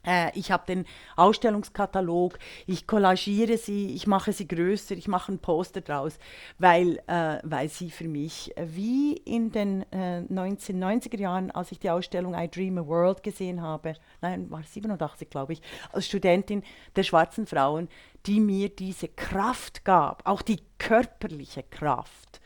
[0.05, 0.85] Äh, ich habe den
[1.15, 6.19] Ausstellungskatalog, ich collagiere sie, ich mache sie größer, ich mache ein Poster draus,
[6.59, 11.89] weil, äh, weil sie für mich, wie in den äh, 1990er Jahren, als ich die
[11.89, 15.61] Ausstellung I Dream a World gesehen habe, nein, war 87, glaube ich,
[15.91, 16.63] als Studentin
[16.95, 17.89] der schwarzen Frauen,
[18.25, 22.41] die mir diese Kraft gab, auch die körperliche Kraft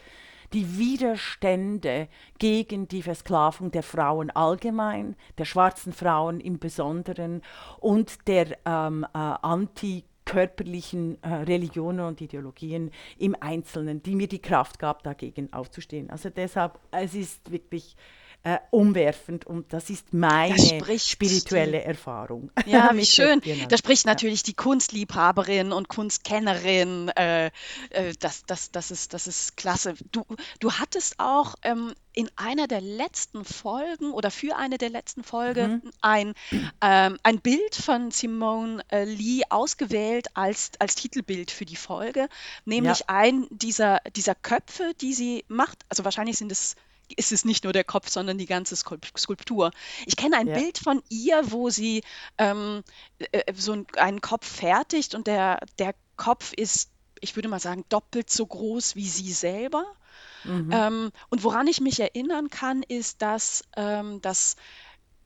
[0.54, 2.08] die Widerstände
[2.38, 7.42] gegen die Versklavung der Frauen allgemein, der schwarzen Frauen im Besonderen
[7.80, 10.48] und der ähm, äh, anti äh,
[11.28, 16.10] Religionen und Ideologien im Einzelnen, die mir die Kraft gab, dagegen aufzustehen.
[16.12, 17.96] Also deshalb, es ist wirklich
[18.44, 22.52] äh, umwerfend und das ist meine das spirituelle die, Erfahrung.
[22.66, 23.42] Ja, wie schön.
[23.68, 27.10] Da spricht natürlich die Kunstliebhaberin und Kunstkennerin.
[27.10, 27.48] Äh,
[27.90, 29.96] äh, das, das, das, ist, das ist klasse.
[30.14, 30.26] Du,
[30.62, 35.82] du hattest auch ähm, in einer der letzten Folgen oder für eine der letzten Folgen
[35.84, 35.92] mhm.
[36.02, 36.34] ein,
[36.82, 42.30] ähm, ein Bild von Simone äh, Lee ausgewählt als, als Titelbild für die Folge,
[42.64, 43.06] nämlich ja.
[43.08, 45.80] ein dieser, dieser Köpfe, die sie macht.
[45.90, 46.76] Also wahrscheinlich sind es
[47.16, 49.72] ist es nicht nur der Kopf, sondern die ganze Skulptur.
[50.06, 50.56] Ich kenne ein ja.
[50.56, 52.04] Bild von ihr, wo sie
[52.38, 52.84] ähm,
[53.32, 56.92] äh, so einen Kopf fertigt und der, der Kopf ist,
[57.22, 59.86] ich würde mal sagen, doppelt so groß wie sie selber.
[60.44, 60.70] Mhm.
[60.72, 64.56] Ähm, und woran ich mich erinnern kann, ist, dass ähm, das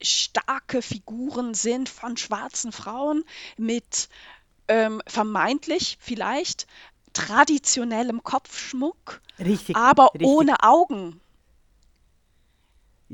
[0.02, 3.24] starke Figuren sind von schwarzen Frauen
[3.58, 4.10] mit
[4.68, 6.68] ähm, vermeintlich vielleicht
[7.14, 10.28] traditionellem Kopfschmuck, richtig, aber richtig.
[10.28, 11.22] ohne Augen.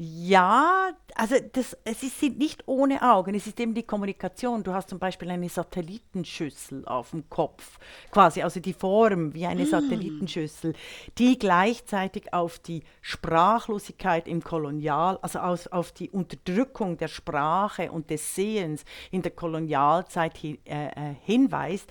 [0.01, 4.63] Ja, also das, es ist, sind nicht ohne Augen, es ist eben die Kommunikation.
[4.63, 7.77] Du hast zum Beispiel eine Satellitenschüssel auf dem Kopf,
[8.09, 9.67] quasi, also die Form wie eine mm.
[9.67, 10.73] Satellitenschüssel,
[11.17, 18.09] die gleichzeitig auf die Sprachlosigkeit im Kolonial, also aus, auf die Unterdrückung der Sprache und
[18.09, 21.89] des Sehens in der Kolonialzeit hin, äh, äh hinweist,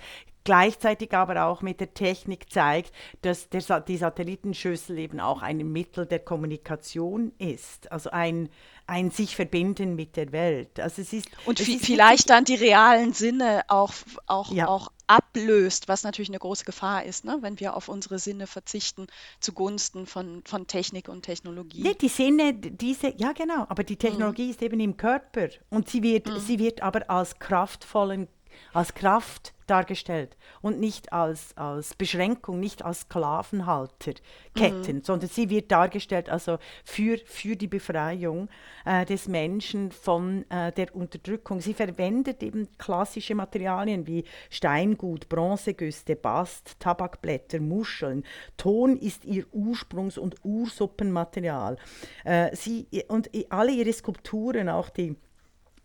[0.49, 6.07] gleichzeitig aber auch mit der Technik zeigt, dass der, die Satellitenschüssel eben auch ein Mittel
[6.07, 8.49] der Kommunikation ist, also ein,
[8.87, 10.81] ein sich verbinden mit der Welt.
[10.81, 13.93] Also es ist, Und es ist vielleicht dann die realen Sinne auch,
[14.27, 14.69] auch, ja.
[14.69, 17.37] auch ablöst, was natürlich eine große Gefahr ist, ne?
[17.43, 19.07] wenn wir auf unsere Sinne verzichten
[19.41, 21.83] zugunsten von, von Technik und Technologie.
[21.83, 24.51] Nee, die Sinne, diese, ja genau, aber die Technologie mhm.
[24.51, 26.41] ist eben im Körper und sie wird, mhm.
[26.41, 28.29] sie wird aber als kraftvollen
[28.73, 35.03] als Kraft dargestellt und nicht als, als Beschränkung, nicht als Sklavenhalterketten, mhm.
[35.03, 38.49] sondern sie wird dargestellt also für, für die Befreiung
[38.85, 41.61] äh, des Menschen von äh, der Unterdrückung.
[41.61, 48.25] Sie verwendet eben klassische Materialien wie Steingut, Bronzegüste, Bast, Tabakblätter, Muscheln.
[48.57, 51.77] Ton ist ihr Ursprungs- und Ursuppenmaterial.
[52.25, 55.17] Äh, sie, und alle ihre Skulpturen, auch die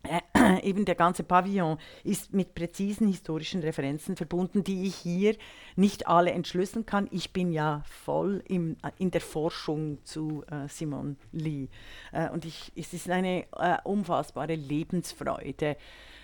[0.03, 0.21] äh,
[0.63, 5.35] eben der ganze Pavillon ist mit präzisen historischen Referenzen verbunden, die ich hier
[5.75, 7.07] nicht alle entschlüsseln kann.
[7.11, 11.69] Ich bin ja voll im, in der Forschung zu äh, Simon Lee.
[12.11, 15.77] Äh, und ich, es ist eine äh, unfassbare Lebensfreude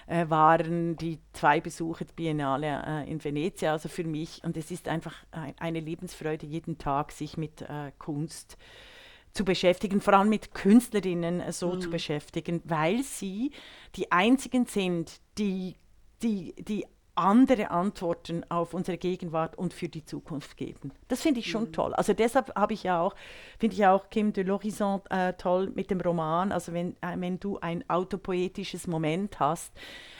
[0.08, 4.44] äh, waren die zwei Besuche der Biennale äh, in Venezia, also für mich.
[4.44, 7.64] Und es ist einfach eine Lebensfreude, jeden Tag sich mit
[7.98, 8.58] Kunst
[9.34, 11.82] zu beschäftigen, vor allem mit Künstlerinnen äh, so mhm.
[11.82, 13.52] zu beschäftigen, weil sie
[13.96, 15.76] die einzigen sind, die,
[16.22, 16.86] die, die
[17.20, 20.94] andere Antworten auf unsere Gegenwart und für die Zukunft geben.
[21.10, 21.74] Das finde ich schon mhm.
[21.74, 21.94] toll.
[21.94, 23.14] Also deshalb habe ich ja auch,
[23.60, 26.54] finde ich auch Kim de l'Horizon äh, toll mit dem Roman.
[26.54, 29.74] Also wenn, äh, wenn du ein autopoetisches Moment hast,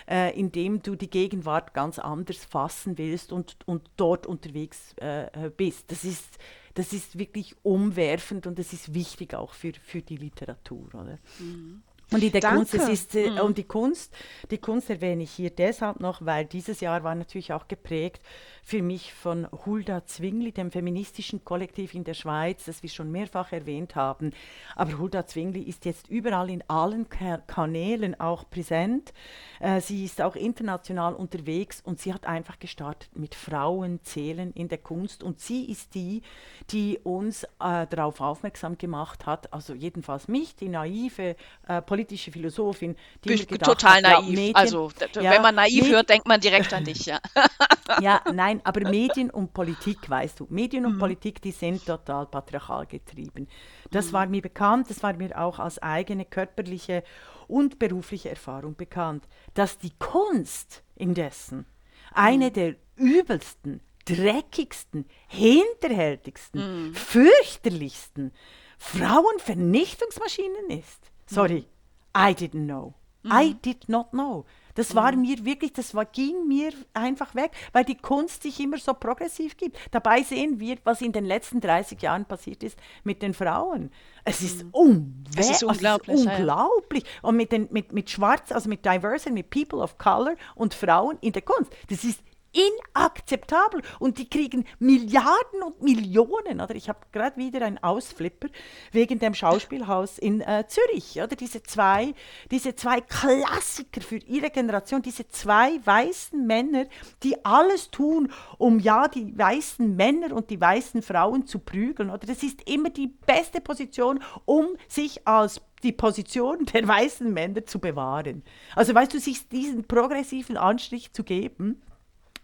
[0.10, 5.28] äh, in dem du die Gegenwart ganz anders fassen willst und, und dort unterwegs äh,
[5.28, 5.92] äh bist.
[5.92, 6.38] Das ist
[6.74, 10.88] das ist wirklich umwerfend und das ist wichtig auch für, für die Literatur.
[10.94, 11.20] Oder?
[11.40, 11.84] Mhm.
[12.12, 12.58] Und in der Danke.
[12.58, 13.40] Kunst, es ist, äh, mhm.
[13.40, 14.14] und die Kunst,
[14.50, 18.22] die Kunst erwähne ich hier deshalb noch, weil dieses Jahr war natürlich auch geprägt
[18.70, 23.52] für mich von Hulda Zwingli, dem feministischen Kollektiv in der Schweiz, das wir schon mehrfach
[23.52, 24.32] erwähnt haben.
[24.76, 29.14] Aber Hulda Zwingli ist jetzt überall in allen Ka Kanälen auch präsent.
[29.60, 34.68] Äh, sie ist auch international unterwegs und sie hat einfach gestartet mit Frauen zählen in
[34.68, 36.22] der Kunst und sie ist die,
[36.70, 41.36] die uns äh, darauf aufmerksam gemacht hat, also jedenfalls mich, die naive
[41.68, 44.36] äh, politische Philosophin, die gedacht total hat, naiv.
[44.36, 47.20] Medien, also ja, wenn man naiv Medien, hört, denkt man direkt an dich, ja.
[48.02, 51.00] ja, nein, aber Medien und Politik, weißt du, Medien und mhm.
[51.00, 53.48] Politik, die sind total patriarchal getrieben.
[53.92, 54.14] Das mhm.
[54.14, 57.04] war mir bekannt, das war mir auch als eigene körperliche
[57.48, 61.66] und berufliche Erfahrung bekannt, dass die Kunst indessen
[62.14, 62.54] eine mhm.
[62.54, 66.96] der übelsten, dreckigsten, hinterhältigsten, mhm.
[66.96, 68.32] fürchterlichsten
[68.78, 71.12] Frauenvernichtungsmaschinen ist.
[71.30, 71.79] Sorry, mhm.
[72.16, 72.96] I didn't know.
[73.26, 73.62] I mhm.
[73.62, 74.46] did not know.
[74.76, 75.22] Das war mhm.
[75.22, 79.58] mir wirklich, das war, ging mir einfach weg, weil die Kunst sich immer so progressiv
[79.58, 79.78] gibt.
[79.92, 83.92] Dabei sehen wir, was in den letzten 30 Jahren passiert ist mit den Frauen.
[84.24, 85.26] Es ist, mhm.
[85.36, 86.16] es ist unglaublich.
[86.16, 87.04] Es ist unglaublich.
[87.04, 87.10] Ja.
[87.24, 91.18] Und mit, den, mit, mit Schwarz, also mit Diversity, mit People of Color und Frauen
[91.20, 91.72] in der Kunst.
[91.90, 92.22] Das ist
[92.54, 96.62] inakzeptabel und die kriegen Milliarden und Millionen.
[96.62, 98.48] Oder ich habe gerade wieder einen Ausflipper
[98.92, 101.22] wegen dem Schauspielhaus in äh, Zürich.
[101.22, 102.14] Oder diese zwei,
[102.52, 106.86] diese zwei Klassiker für ihre Generation, diese zwei weißen Männer,
[107.24, 112.10] die alles tun, um ja die weißen Männer und die weißen Frauen zu prügeln.
[112.10, 117.66] Oder das ist immer die beste Position, um sich als die Position der weißen Männer
[117.66, 118.44] zu bewahren.
[118.76, 121.82] Also weißt du, sich diesen progressiven Anstrich zu geben,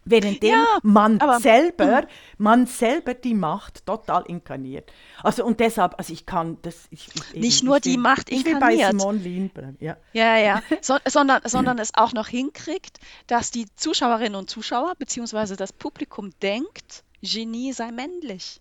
[0.06, 2.08] währenddem ja, man selber, mhm.
[2.38, 4.90] man selber die Macht total inkarniert.
[5.22, 8.72] Also und deshalb, also ich kann das ich, ich, nicht nur will, die Macht inkarniert.
[8.72, 9.76] Ich will bei Simone Lien bleiben.
[9.80, 10.62] Ja, ja, ja.
[10.80, 16.30] So, sondern, sondern es auch noch hinkriegt, dass die Zuschauerinnen und Zuschauer beziehungsweise das Publikum
[16.40, 18.60] denkt, Genie sei männlich.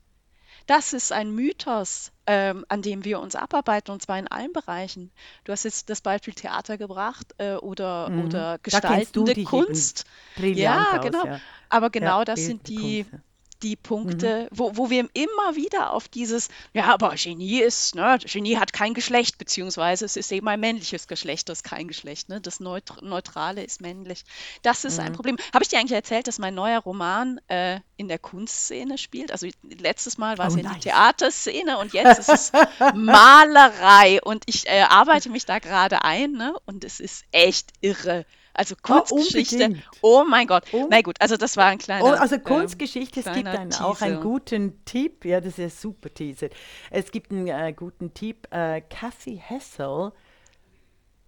[0.68, 5.12] Das ist ein Mythos, ähm, an dem wir uns abarbeiten, und zwar in allen Bereichen.
[5.44, 8.26] Du hast jetzt das Beispiel Theater gebracht äh, oder, mhm.
[8.26, 10.06] oder gestaltende Kunst.
[10.38, 11.22] Ja, genau.
[11.22, 11.40] Aus, ja.
[11.70, 13.20] Aber genau ja, das sind die, Kunst, ja
[13.64, 14.58] die Punkte, mhm.
[14.58, 18.94] wo, wo wir immer wieder auf dieses, ja, aber Genie ist, ne, Genie hat kein
[18.94, 22.42] Geschlecht, beziehungsweise es ist eben ein männliches Geschlecht, das kein Geschlecht, ne?
[22.42, 24.24] Das Neut Neutrale ist männlich.
[24.62, 25.06] Das ist mhm.
[25.06, 25.38] ein Problem.
[25.54, 29.32] Habe ich dir eigentlich erzählt, dass mein neuer Roman äh, in der Kunstszene spielt?
[29.32, 30.74] Also letztes Mal war es oh, ja nice.
[30.76, 32.52] die Theaterszene und jetzt ist es
[32.94, 36.56] Malerei und ich äh, arbeite mich da gerade ein, ne?
[36.66, 38.26] Und es ist echt irre
[38.56, 39.76] also Kunstgeschichte.
[40.02, 40.66] Oh, oh mein Gott.
[40.72, 40.88] Oh.
[40.90, 42.06] Na gut, also das war ein kleiner.
[42.06, 45.26] Oh, also Kunstgeschichte, ähm, es gibt einen, auch einen guten Tipp.
[45.26, 46.48] Ja, das ist ein super Teaser.
[46.90, 48.48] Es gibt einen äh, guten Tipp.
[48.52, 50.12] Äh, Kathy Hessel,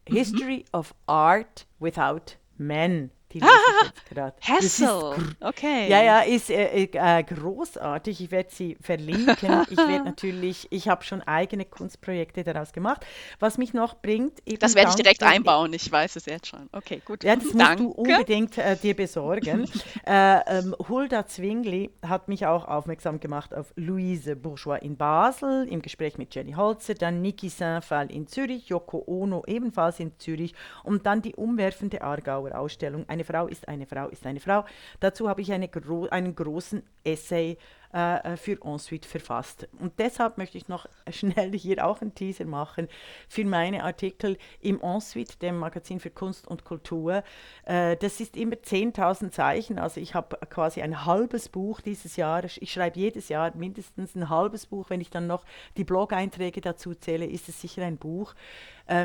[0.07, 0.15] mhm.
[0.15, 0.79] History mhm.
[0.79, 4.35] of Art Without Men die lese ich jetzt gerade.
[4.41, 5.89] Hassel, okay.
[5.89, 8.21] Ja, ja, ist äh, äh, großartig.
[8.21, 9.65] Ich werde sie verlinken.
[9.69, 13.05] ich werde natürlich, ich habe schon eigene Kunstprojekte daraus gemacht.
[13.39, 16.69] Was mich noch bringt, Das werde ich direkt einbauen, ich weiß es jetzt schon.
[16.71, 17.23] Okay, gut.
[17.23, 17.83] Ja, das Danke.
[17.83, 19.67] musst du unbedingt äh, dir besorgen.
[20.05, 25.81] Äh, ähm, Hulda Zwingli hat mich auch aufmerksam gemacht auf Louise Bourgeois in Basel im
[25.81, 30.53] Gespräch mit Jenny Holzer, dann Niki Saint-Phal in Zürich, Yoko Ono ebenfalls in Zürich
[30.83, 34.65] und dann die umwerfende Aargauer Ausstellung eine Frau ist eine Frau ist eine Frau.
[34.99, 37.57] Dazu habe ich eine gro einen großen Essay
[37.93, 39.65] äh, äh, für Ensuite verfasst.
[39.79, 42.89] Und deshalb möchte ich noch schnell hier auch einen Teaser machen
[43.29, 47.23] für meine Artikel im Ensuite, dem Magazin für Kunst und Kultur.
[47.63, 52.43] Äh, das ist immer 10.000 Zeichen, also ich habe quasi ein halbes Buch dieses Jahr.
[52.43, 54.89] Ich schreibe jedes Jahr mindestens ein halbes Buch.
[54.89, 55.45] Wenn ich dann noch
[55.77, 58.33] die Blog-Einträge dazu zähle, ist es sicher ein Buch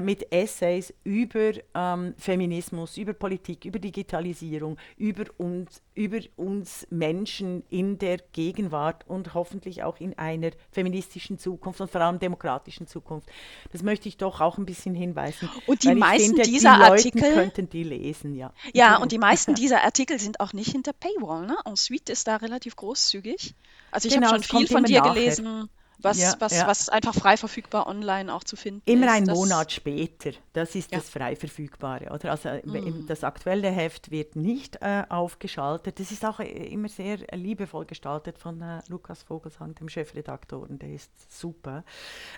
[0.00, 7.98] mit Essays über ähm, Feminismus, über Politik, über Digitalisierung, über uns, über uns Menschen in
[7.98, 8.71] der Gegenwart
[9.06, 13.28] und hoffentlich auch in einer feministischen Zukunft und vor allem demokratischen Zukunft.
[13.72, 15.48] Das möchte ich doch auch ein bisschen hinweisen.
[15.66, 18.52] Und die meisten finde, dieser die Artikel könnten die lesen, ja.
[18.72, 21.46] Ja, und die meisten dieser Artikel sind auch nicht hinter Paywall.
[21.46, 21.56] Ne?
[21.64, 23.54] Ensuite ist da relativ großzügig.
[23.90, 25.14] Also ich genau, habe schon viel von dir nachher.
[25.14, 25.68] gelesen
[26.02, 26.66] was, ja, was, ja.
[26.66, 29.22] was einfach frei verfügbar online auch zu finden Immer ist.
[29.22, 30.98] Immer ein Monat später, das ist ja.
[30.98, 32.10] das frei verfügbare.
[32.10, 32.30] Oder?
[32.30, 33.06] Also mm.
[33.06, 35.98] das aktuelle Heft wird nicht äh, aufgeschaltet.
[35.98, 40.90] Das ist auch äh, immer sehr liebevoll gestaltet von äh, Lukas Vogelsang, dem Chefredaktor, der
[40.92, 41.84] ist super.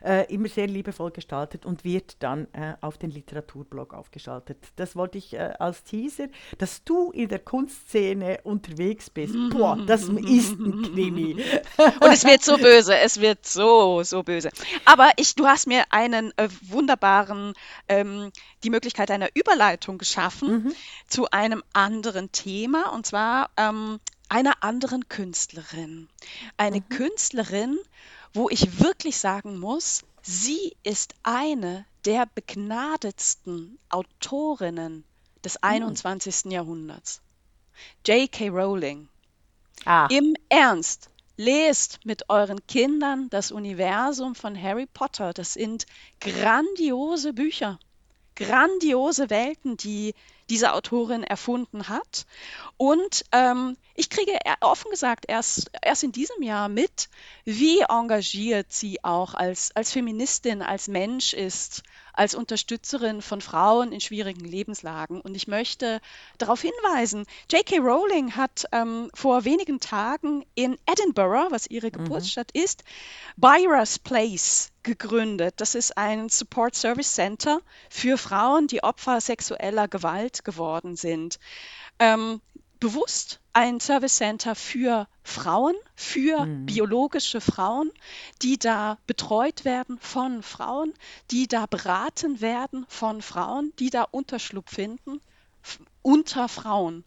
[0.05, 4.59] Äh, immer sehr liebevoll gestaltet und wird dann äh, auf den Literaturblog aufgeschaltet.
[4.77, 9.35] Das wollte ich äh, als Teaser, dass du in der Kunstszene unterwegs bist.
[9.51, 11.35] Boah, das ist ein Krimi.
[12.01, 14.51] und es wird so böse, es wird so, so böse.
[14.85, 17.55] Aber ich, du hast mir einen äh, wunderbaren,
[17.89, 18.31] ähm,
[18.63, 20.75] die Möglichkeit einer Überleitung geschaffen mhm.
[21.09, 26.09] zu einem anderen Thema und zwar ähm, einer anderen Künstlerin.
[26.57, 26.89] Eine mhm.
[26.89, 27.79] Künstlerin,
[28.33, 35.05] wo ich wirklich sagen muss, sie ist eine der begnadetsten Autorinnen
[35.45, 36.47] des 21.
[36.47, 36.51] Mhm.
[36.51, 37.21] Jahrhunderts.
[38.07, 38.49] J.K.
[38.49, 39.09] Rowling.
[39.85, 40.07] Ah.
[40.11, 45.33] Im Ernst, Lest mit euren Kindern das Universum von Harry Potter.
[45.33, 45.87] Das sind
[46.21, 47.79] grandiose Bücher,
[48.37, 50.15] grandiose Welten, die
[50.49, 52.27] diese Autorin erfunden hat.
[52.77, 57.09] Und ähm, ich kriege offen gesagt erst, erst in diesem Jahr mit,
[57.45, 61.83] wie engagiert sie auch als, als Feministin, als Mensch ist,
[62.13, 65.21] als Unterstützerin von Frauen in schwierigen Lebenslagen.
[65.21, 66.01] Und ich möchte
[66.39, 67.79] darauf hinweisen, J.K.
[67.79, 71.93] Rowling hat ähm, vor wenigen Tagen in Edinburgh, was ihre mhm.
[71.93, 72.63] Geburtsstadt mhm.
[72.63, 72.85] ist,
[73.37, 75.55] Byra's Place gegründet.
[75.59, 81.39] Das ist ein Support Service Center für Frauen, die Opfer sexueller Gewalt geworden sind.
[81.99, 82.41] Ähm,
[82.85, 86.67] bewusst ein Service Center für Frauen, für mhm.
[86.67, 87.91] biologische Frauen,
[88.43, 90.93] die da betreut werden von Frauen,
[91.31, 95.23] die da beraten werden von Frauen, die da Unterschlupf finden
[96.03, 97.05] unter Frauen.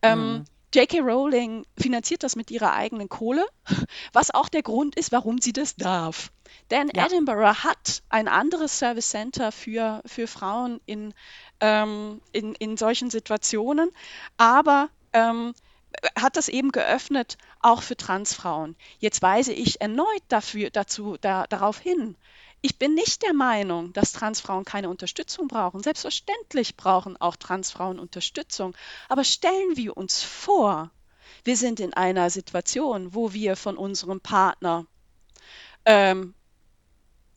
[0.00, 0.34] Ähm, mhm.
[0.36, 1.00] Ähm, J.K.
[1.00, 3.46] Rowling finanziert das mit ihrer eigenen Kohle,
[4.14, 6.32] was auch der Grund ist, warum sie das darf.
[6.70, 7.04] Denn ja.
[7.04, 11.12] Edinburgh hat ein anderes Service Center für, für Frauen in,
[11.60, 13.90] ähm, in, in solchen Situationen,
[14.38, 15.54] aber ähm,
[16.16, 18.76] hat das eben geöffnet, auch für Transfrauen.
[18.98, 22.16] Jetzt weise ich erneut dafür, dazu, da, darauf hin.
[22.60, 25.82] ich bin nicht der Meinung, dass Transfrauen keine Unterstützung brauchen.
[25.82, 28.74] Selbstverständlich brauchen auch Transfrauen Unterstützung.
[29.08, 30.90] Aber stellen wir uns vor,
[31.44, 34.86] wir sind in einer Situation, wo wir von unserem Partner
[35.84, 36.34] ähm,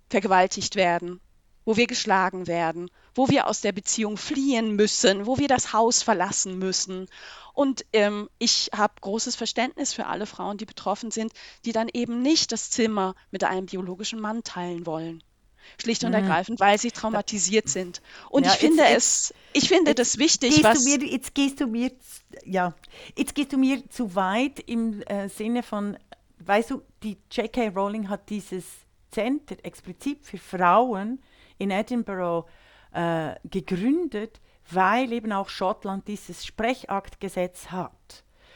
[0.10, 1.22] vergewaltigt werden,
[1.66, 6.02] wo wir geschlagen werden, wo wir aus der Beziehung fliehen müssen, wo wir das Haus
[6.02, 7.08] verlassen müssen.
[7.54, 11.34] Und ähm, ich habe großes Verständnis für alle Frauen, die betroffen sind,
[11.66, 15.24] die dann eben nicht das Zimmer mit einem biologischen Mann teilen wollen.
[15.80, 16.16] Schlicht und mhm.
[16.16, 18.02] ergreifend, weil sie traumatisiert sind.
[18.30, 20.84] Und ja, ich finde jetzt, es, ich finde das wichtig, was.
[20.84, 21.92] Mir, jetzt gehst du mir,
[22.46, 22.74] ja,
[23.16, 25.98] jetzt gehst du mir zu weit im äh, Sinne von,
[26.40, 27.70] weißt du, die J.K.
[27.70, 28.66] Rowling hat dieses
[29.12, 31.22] Center explizit für Frauen
[31.58, 32.48] in Edinburgh
[32.94, 37.92] äh, gegründet, weil eben auch Schottland dieses Sprechaktgesetz hat.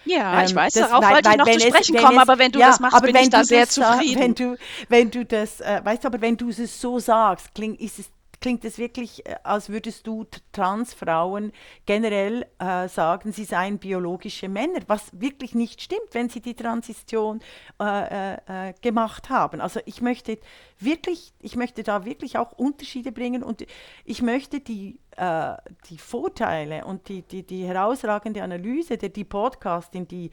[0.06, 2.22] Ja, ähm, ich weiß, das, darauf weil, wollte ich noch zu sprechen es, kommen, es,
[2.22, 4.22] aber wenn du ja, das machst, bin ich da sehr zufrieden.
[4.22, 7.80] Wenn du, wenn du das, äh, weißt du, aber wenn du es so sagst, klingt,
[7.82, 8.10] ist es
[8.46, 11.52] klingt es wirklich, äh, als würdest du Transfrauen
[11.88, 17.40] generell äh, sagen, sie seien biologische Männer, was wirklich nicht stimmt, wenn sie die Transition
[17.82, 19.62] äh, äh, äh, gemacht haben.
[19.62, 20.38] Also ich möchte
[20.78, 23.66] wirklich, ich möchte da wirklich auch Unterschiede bringen und
[24.04, 25.56] ich möchte die äh,
[25.90, 30.30] die Vorteile und die, die, die herausragende Analyse der die Podcastin, die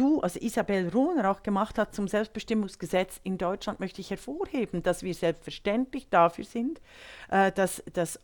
[0.00, 5.02] du, also Isabel Ruhner auch gemacht hat zum Selbstbestimmungsgesetz in Deutschland, möchte ich hervorheben, dass
[5.02, 6.80] wir selbstverständlich dafür sind,
[7.28, 8.18] äh, dass das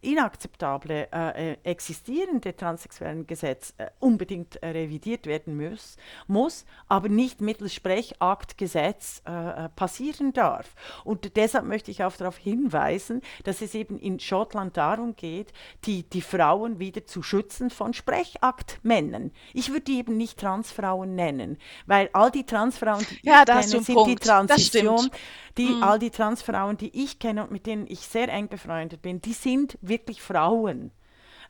[0.00, 5.96] inakzeptable äh, äh, existierende transsexuellen Gesetz äh, unbedingt äh, revidiert werden muss,
[6.26, 10.74] muss, aber nicht mittels Sprechaktgesetz äh, passieren darf.
[11.04, 15.52] Und deshalb möchte ich auch darauf hinweisen, dass es eben in Schottland darum geht,
[15.84, 19.30] die, die Frauen wieder zu schützen von Sprechaktmännern.
[19.54, 23.62] Ich würde die eben nicht Transfrauen nennen, weil all die Transfrauen, die ja, ich kenne,
[23.62, 24.10] sind Punkt.
[24.10, 25.10] die Transition,
[25.56, 25.82] die, mhm.
[25.82, 29.32] all die Transfrauen, die ich kenne und mit denen ich sehr eng befreundet bin, die
[29.32, 30.92] sind wirklich Frauen.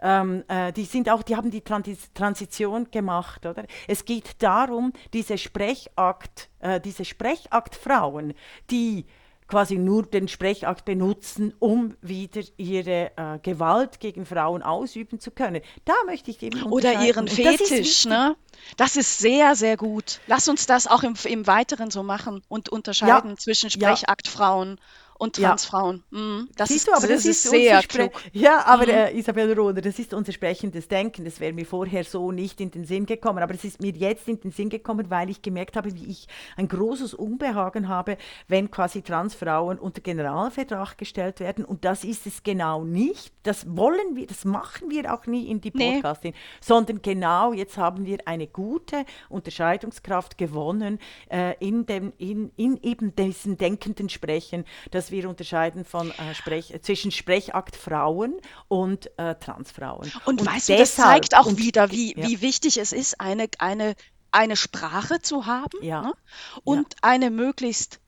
[0.05, 3.65] Ähm, äh, die sind auch, die haben die Transi Transition gemacht, oder?
[3.87, 8.35] Es geht darum, diese Sprechakt, äh, diese Sprechaktfrauen,
[8.69, 9.07] die
[9.53, 15.61] quasi nur den Sprechakt benutzen, um wieder ihre äh, Gewalt gegen Frauen ausüben zu können.
[15.84, 18.34] Da möchte ich eben Oder ihren Fetisch, ne?
[18.78, 20.20] Das ist sehr, sehr gut.
[20.26, 24.80] Lass uns das auch im, im Weiteren so machen und unterscheiden ja, zwischen Sprechaktfrauen
[25.23, 26.03] und Transfrauen.
[26.11, 26.18] Ja.
[26.18, 26.49] Mhm.
[26.57, 28.11] Das Siehst ist, du, aber das, das ist, sehr klug.
[28.33, 28.91] Ja, aber mhm.
[28.91, 31.25] äh, Isabel Rohner, das ist unser sprechendes Denken.
[31.25, 33.41] Das wäre mir vorher so nicht in den Sinn gekommen.
[33.41, 36.27] Aber es ist mir jetzt in den Sinn gekommen, weil ich gemerkt habe, wie ich
[36.57, 38.16] ein großes Unbehagen habe,
[38.49, 41.64] wenn quasi Transfrauen unter Generalvertrag gestellt werden.
[41.64, 43.33] Und das ist es genau nicht.
[43.45, 46.39] Das wollen wir, das machen wir auch nie in die Podcasting, nee.
[46.61, 50.99] sondern genau jetzt haben wir eine gute Unterscheidungskraft gewonnen
[51.31, 56.75] äh, in, dem, in, in eben diesem denkenden Sprechen, dass wir unterscheiden von, äh, Sprech,
[56.83, 60.11] zwischen Sprechakt Frauen und äh, Transfrauen.
[60.25, 62.27] Und, und weißt du, das zeigt auch wieder, wie, ja.
[62.27, 63.95] wie wichtig es ist, eine, eine,
[64.33, 66.03] eine Sprache zu haben ja.
[66.03, 66.13] ne?
[66.65, 66.99] und ja.
[67.03, 68.01] eine möglichst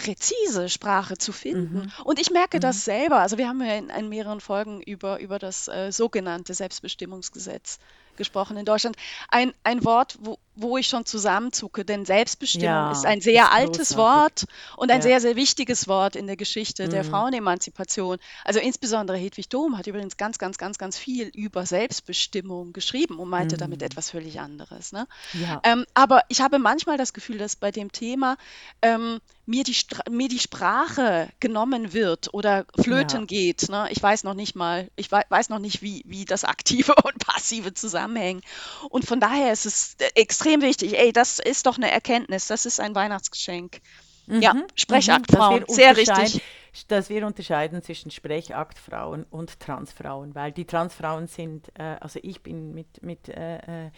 [0.00, 1.74] präzise Sprache zu finden.
[1.74, 1.92] Mhm.
[2.04, 2.62] Und ich merke mhm.
[2.62, 3.18] das selber.
[3.18, 7.78] Also wir haben ja in, in mehreren Folgen über, über das äh, sogenannte Selbstbestimmungsgesetz
[8.20, 8.96] gesprochen in Deutschland.
[9.30, 13.52] Ein, ein Wort, wo, wo ich schon zusammenzucke, denn Selbstbestimmung ja, ist ein sehr ist
[13.52, 14.44] altes Wort
[14.76, 15.02] und ein ja.
[15.02, 16.90] sehr, sehr wichtiges Wort in der Geschichte mhm.
[16.90, 18.18] der Frauenemanzipation.
[18.44, 23.30] Also insbesondere Hedwig Dohm hat übrigens ganz, ganz, ganz, ganz viel über Selbstbestimmung geschrieben und
[23.30, 23.60] meinte mhm.
[23.60, 24.92] damit etwas völlig anderes.
[24.92, 25.08] Ne?
[25.32, 25.60] Ja.
[25.64, 28.36] Ähm, aber ich habe manchmal das Gefühl, dass bei dem Thema
[28.82, 29.76] ähm, mir, die
[30.10, 33.68] mir die Sprache genommen wird oder flöten geht.
[33.68, 33.88] Ne?
[33.90, 37.74] Ich weiß noch nicht mal, ich weiß noch nicht, wie, wie das Aktive und Passive
[38.10, 38.42] zusammenhängen.
[38.90, 40.98] Und von daher ist es extrem extrem wichtig.
[40.98, 42.46] Ey, das ist doch eine Erkenntnis.
[42.46, 43.80] Das ist ein Weihnachtsgeschenk.
[44.26, 44.42] Mhm.
[44.42, 45.72] Ja, Sprechaktfrauen, mhm.
[45.72, 46.42] sehr richtig.
[46.86, 52.72] Dass wir unterscheiden zwischen Sprechaktfrauen und Transfrauen, weil die Transfrauen sind, äh, also ich bin
[52.72, 53.90] mit, mit äh, äh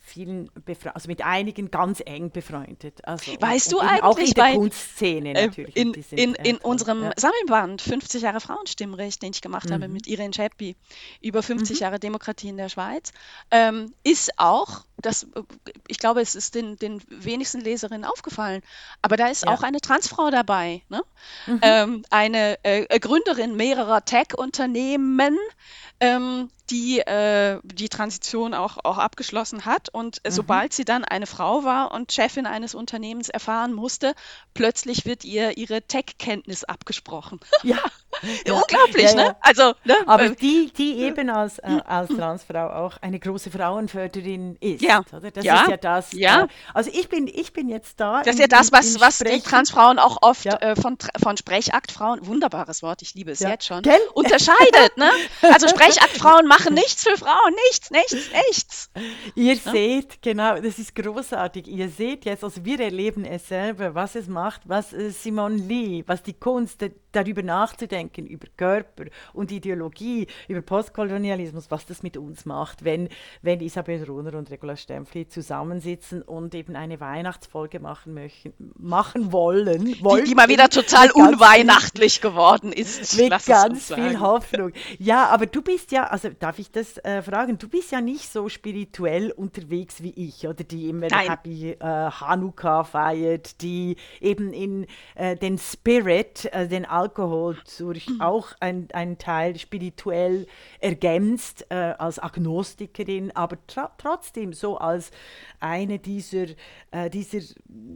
[0.00, 3.06] vielen, Befra also mit einigen ganz eng befreundet.
[3.06, 5.76] Also weißt du eigentlich, auch in der Kunstszene äh, natürlich.
[5.76, 7.12] In, sind, in, in äh, unserem ja.
[7.16, 9.74] Sammelband 50 Jahre Frauenstimmrecht, den ich gemacht mhm.
[9.74, 10.76] habe mit Irene Scheppi
[11.20, 11.82] über 50 mhm.
[11.82, 13.12] Jahre Demokratie in der Schweiz,
[13.50, 15.26] ähm, ist auch, das,
[15.86, 18.62] ich glaube, es ist den, den wenigsten Leserinnen aufgefallen,
[19.02, 19.50] aber da ist ja.
[19.50, 21.02] auch eine Transfrau dabei, ne?
[21.46, 21.60] Mhm.
[21.62, 25.38] Ähm, eine äh, Gründerin mehrerer Tech-Unternehmen,
[26.00, 29.88] ähm, die äh, die Transition auch, auch abgeschlossen hat.
[29.90, 30.30] Und mhm.
[30.30, 34.14] sobald sie dann eine Frau war und Chefin eines Unternehmens erfahren musste,
[34.54, 37.40] plötzlich wird ihr ihre Tech-Kenntnis abgesprochen.
[37.62, 37.78] Ja,
[38.46, 38.54] Ja.
[38.54, 39.36] Unglaublich, ne?
[39.40, 39.96] Also, ne?
[40.06, 44.82] Aber die, die eben als, äh, als Transfrau auch eine große Frauenförderin ist.
[44.82, 45.02] Ja.
[45.12, 45.30] Oder?
[45.30, 45.62] Das ja.
[45.62, 46.12] ist ja das.
[46.12, 46.42] Ja.
[46.44, 48.22] Äh, also ich bin, ich bin jetzt da.
[48.22, 50.56] Das ist ja das, was, was die Transfrauen auch oft ja.
[50.56, 53.50] äh, von, von Sprechaktfrauen, wunderbares Wort, ich liebe es ja.
[53.50, 54.00] jetzt schon, Gell?
[54.14, 54.96] unterscheidet.
[54.96, 55.10] Ne?
[55.42, 58.90] Also Sprechaktfrauen machen nichts für Frauen, nichts, nichts, nichts.
[59.34, 59.72] Ihr ja?
[59.72, 61.66] seht, genau, das ist großartig.
[61.68, 66.04] Ihr seht jetzt, also wir erleben es selber, was es macht, was äh, Simone Lee,
[66.06, 72.44] was die Kunst darüber nachzudenken, über Körper und Ideologie, über Postkolonialismus, was das mit uns
[72.44, 73.08] macht, wenn,
[73.42, 79.84] wenn Isabel Runer und Regula Stempfli zusammensitzen und eben eine Weihnachtsfolge machen möchten, machen wollen.
[79.84, 83.16] Die, die mal wieder total unweihnachtlich viel, geworden ist.
[83.16, 84.72] Mit ganz viel Hoffnung.
[84.98, 88.30] Ja, aber du bist ja, also darf ich das äh, fragen, du bist ja nicht
[88.30, 91.28] so spirituell unterwegs wie ich, oder die immer Nein.
[91.28, 98.48] Happy äh, Hanukkah feiert, die eben in äh, den Spirit, äh, den Alkohol durch auch
[98.60, 100.46] ein, ein Teil spirituell
[100.80, 103.56] ergänzt äh, als Agnostikerin, aber
[103.96, 105.10] trotzdem so als
[105.60, 106.46] eine dieser,
[106.90, 107.40] äh, dieser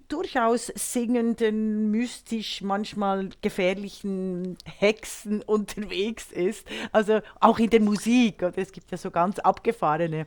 [0.08, 6.66] durchaus singenden, mystisch, manchmal gefährlichen Hexen unterwegs ist.
[6.92, 8.42] Also auch in der Musik.
[8.42, 8.56] Oder?
[8.56, 10.26] Es gibt ja so ganz abgefahrene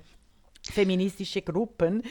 [0.71, 2.03] feministische Gruppen.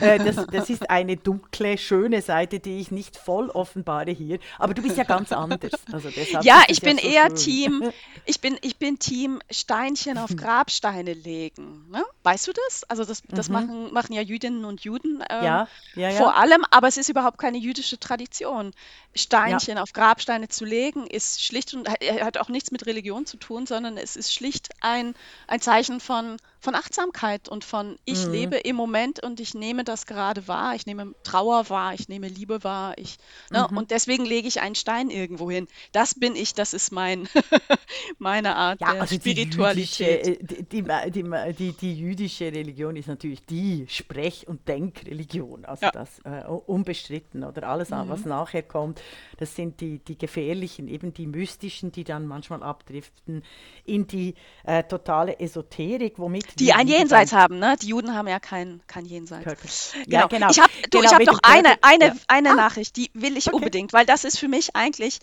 [0.00, 4.38] Äh, das, das, ist eine dunkle, schöne Seite, die ich nicht voll offenbare hier.
[4.58, 5.72] Aber du bist ja ganz anders.
[5.92, 6.08] Also
[6.42, 7.36] ja, ich bin ja so eher schön.
[7.36, 7.92] Team,
[8.24, 11.86] ich bin, ich bin Team Steinchen auf Grabsteine legen.
[11.90, 12.04] Ne?
[12.22, 12.84] Weißt du das?
[12.84, 13.52] Also das, das mhm.
[13.52, 16.16] machen, machen ja Jüdinnen und Juden ähm, ja, ja, ja.
[16.16, 18.72] vor allem, aber es ist überhaupt keine jüdische Tradition.
[19.14, 23.66] Steinchen auf Grabsteine zu legen, ist schlicht und hat auch nichts mit Religion zu tun,
[23.66, 25.14] sondern es ist schlicht ein,
[25.46, 28.32] ein Zeichen von, von Achtsamkeit und von ich mhm.
[28.32, 32.28] lebe im Moment und ich nehme das gerade wahr, ich nehme Trauer wahr, ich nehme
[32.28, 33.18] Liebe wahr, ich,
[33.50, 33.76] ne, mhm.
[33.76, 35.68] und deswegen lege ich einen Stein irgendwo hin.
[35.92, 37.28] Das bin ich, das ist mein,
[38.18, 40.40] meine Art ja, der also Spiritualität.
[40.72, 45.86] Die, jüdische, die, die, die, die, jüdische Religion ist natürlich die Sprech- und Denkreligion, also
[45.86, 45.92] ja.
[45.92, 48.08] das äh, unbestritten oder alles, mhm.
[48.08, 49.00] was nachher kommt
[49.38, 53.42] das sind die, die gefährlichen, eben die mystischen, die dann manchmal abdriften
[53.84, 54.34] in die
[54.64, 57.76] äh, totale Esoterik, womit die ein Jenseits haben, ne?
[57.80, 59.44] Die Juden haben ja kein, kein Jenseits.
[59.44, 59.68] Körper.
[60.06, 60.28] Ja, genau.
[60.28, 60.50] genau.
[60.50, 62.16] Ich habe genau, hab noch eine, eine, ja.
[62.28, 62.54] eine ah.
[62.54, 63.56] Nachricht, die will ich okay.
[63.56, 65.20] unbedingt, weil das ist für mich eigentlich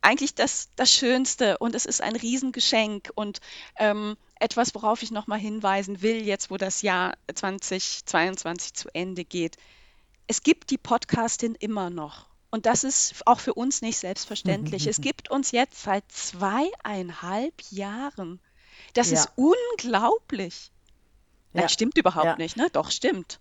[0.00, 3.40] eigentlich das, das Schönste und es ist ein Riesengeschenk und
[3.76, 9.56] ähm, etwas, worauf ich nochmal hinweisen will, jetzt wo das Jahr 2022 zu Ende geht.
[10.26, 12.26] Es gibt die Podcastin immer noch.
[12.50, 14.86] Und das ist auch für uns nicht selbstverständlich.
[14.86, 18.40] Es gibt uns jetzt seit zweieinhalb Jahren.
[18.94, 19.18] Das ja.
[19.18, 20.70] ist unglaublich.
[21.52, 21.60] Ja.
[21.60, 22.36] Nein, stimmt überhaupt ja.
[22.36, 22.68] nicht, ne?
[22.72, 23.40] Doch, stimmt.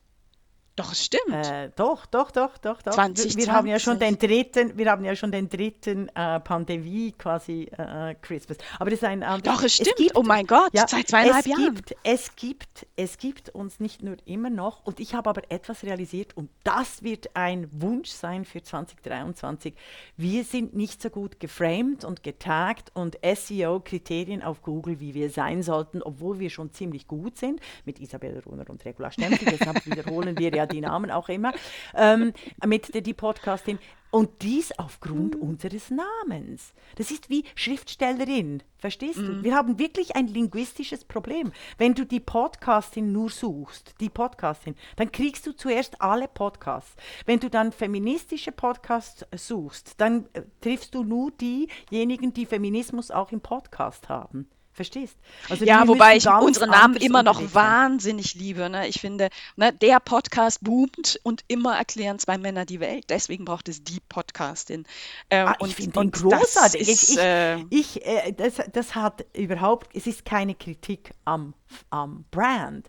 [0.77, 1.33] Doch, es stimmt.
[1.33, 2.93] Äh, doch, doch, doch, doch, doch.
[2.93, 3.35] 2020.
[3.35, 7.63] Wir haben ja schon den dritten, wir haben ja schon den dritten äh, Pandemie quasi
[7.75, 8.59] äh, Christmas.
[8.77, 9.57] Aber das ist ein anderes.
[9.57, 9.89] Doch, es stimmt.
[9.89, 11.73] Es gibt, oh mein Gott, ja, seit zweieinhalb es Jahren.
[11.73, 14.85] Gibt, es gibt, es gibt uns nicht nur immer noch.
[14.85, 19.73] Und ich habe aber etwas realisiert und das wird ein Wunsch sein für 2023.
[20.15, 25.63] Wir sind nicht so gut geframed und getaggt und SEO-Kriterien auf Google, wie wir sein
[25.63, 29.39] sollten, obwohl wir schon ziemlich gut sind mit Isabel Runer und Regula Stempel.
[29.39, 31.53] Deshalb wiederholen wir ja die Namen auch immer,
[31.95, 32.33] ähm,
[32.65, 33.79] mit der die Podcastin.
[34.09, 35.41] Und dies aufgrund mhm.
[35.41, 36.73] unseres Namens.
[36.95, 39.27] Das ist wie Schriftstellerin, verstehst mhm.
[39.27, 39.43] du?
[39.43, 41.51] Wir haben wirklich ein linguistisches Problem.
[41.77, 46.95] Wenn du die Podcastin nur suchst, die Podcastin, dann kriegst du zuerst alle Podcasts.
[47.25, 53.33] Wenn du dann feministische Podcasts suchst, dann äh, triffst du nur diejenigen, die Feminismus auch
[53.33, 54.47] im Podcast haben.
[54.77, 55.17] Verstehst?
[55.49, 58.69] Also ja, wobei ich unsere Namen immer noch wahnsinnig liebe.
[58.69, 58.87] Ne?
[58.87, 63.05] Ich finde, ne, der Podcast boomt und immer erklären zwei Männer die Welt.
[63.09, 64.85] Deswegen braucht es die Podcastin.
[65.31, 66.87] Ähm, ah, ich finde den großartig.
[66.87, 71.55] Ist, ich, äh, ich, äh, das, das hat überhaupt, es ist keine Kritik am,
[71.89, 72.87] am Brand.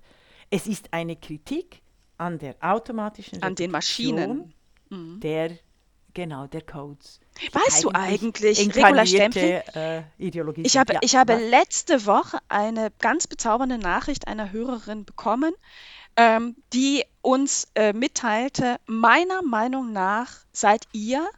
[0.51, 1.81] Es ist eine Kritik
[2.19, 4.53] an der automatischen an den Maschinen
[4.91, 5.21] mhm.
[5.21, 5.57] der
[6.19, 7.21] Genau, der Codes.
[7.53, 10.99] Weißt du eigentlich, Regula Stempel, äh, Ideologie ich habe, ja.
[11.03, 15.55] ich habe letzte Woche eine ganz bezaubernde Nachricht einer Hörerin bekommen,
[16.17, 21.29] ähm, die uns äh, mitteilte, meiner Meinung nach seid ihr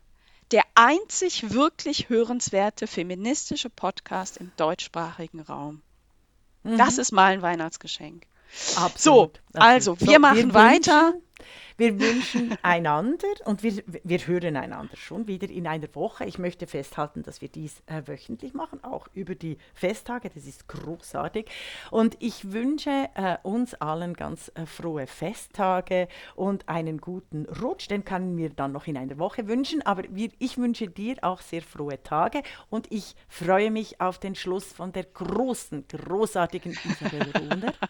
[0.53, 5.83] der einzig wirklich hörenswerte feministische Podcast im deutschsprachigen Raum.
[6.63, 6.79] Mhm.
[6.79, 8.27] Das ist mal ein Weihnachtsgeschenk.
[8.77, 9.41] Absolut.
[9.53, 11.15] So, also, wir so, machen weiter.
[11.81, 16.27] Wir wünschen einander und wir, wir hören einander schon wieder in einer Woche.
[16.27, 20.29] Ich möchte festhalten, dass wir dies äh, wöchentlich machen, auch über die Festtage.
[20.29, 21.47] Das ist großartig.
[21.91, 27.89] Und ich wünsche äh, uns allen ganz äh, frohe Festtage und einen guten Rutsch.
[27.89, 29.81] Den kann mir dann noch in einer Woche wünschen.
[29.81, 34.35] Aber wir, ich wünsche dir auch sehr frohe Tage und ich freue mich auf den
[34.35, 37.73] Schluss von der großen, großartigen Isabel Ruhner.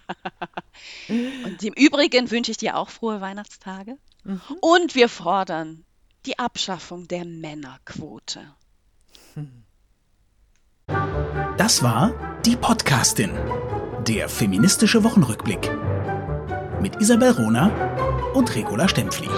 [1.44, 3.79] Und im Übrigen wünsche ich dir auch frohe Weihnachtstage.
[4.24, 4.40] Mhm.
[4.60, 5.84] Und wir fordern
[6.26, 8.54] die Abschaffung der Männerquote.
[11.56, 12.12] Das war
[12.44, 13.30] die Podcastin,
[14.06, 15.70] der feministische Wochenrückblick
[16.80, 17.68] mit Isabel Rona
[18.34, 19.28] und Regula Stempfli.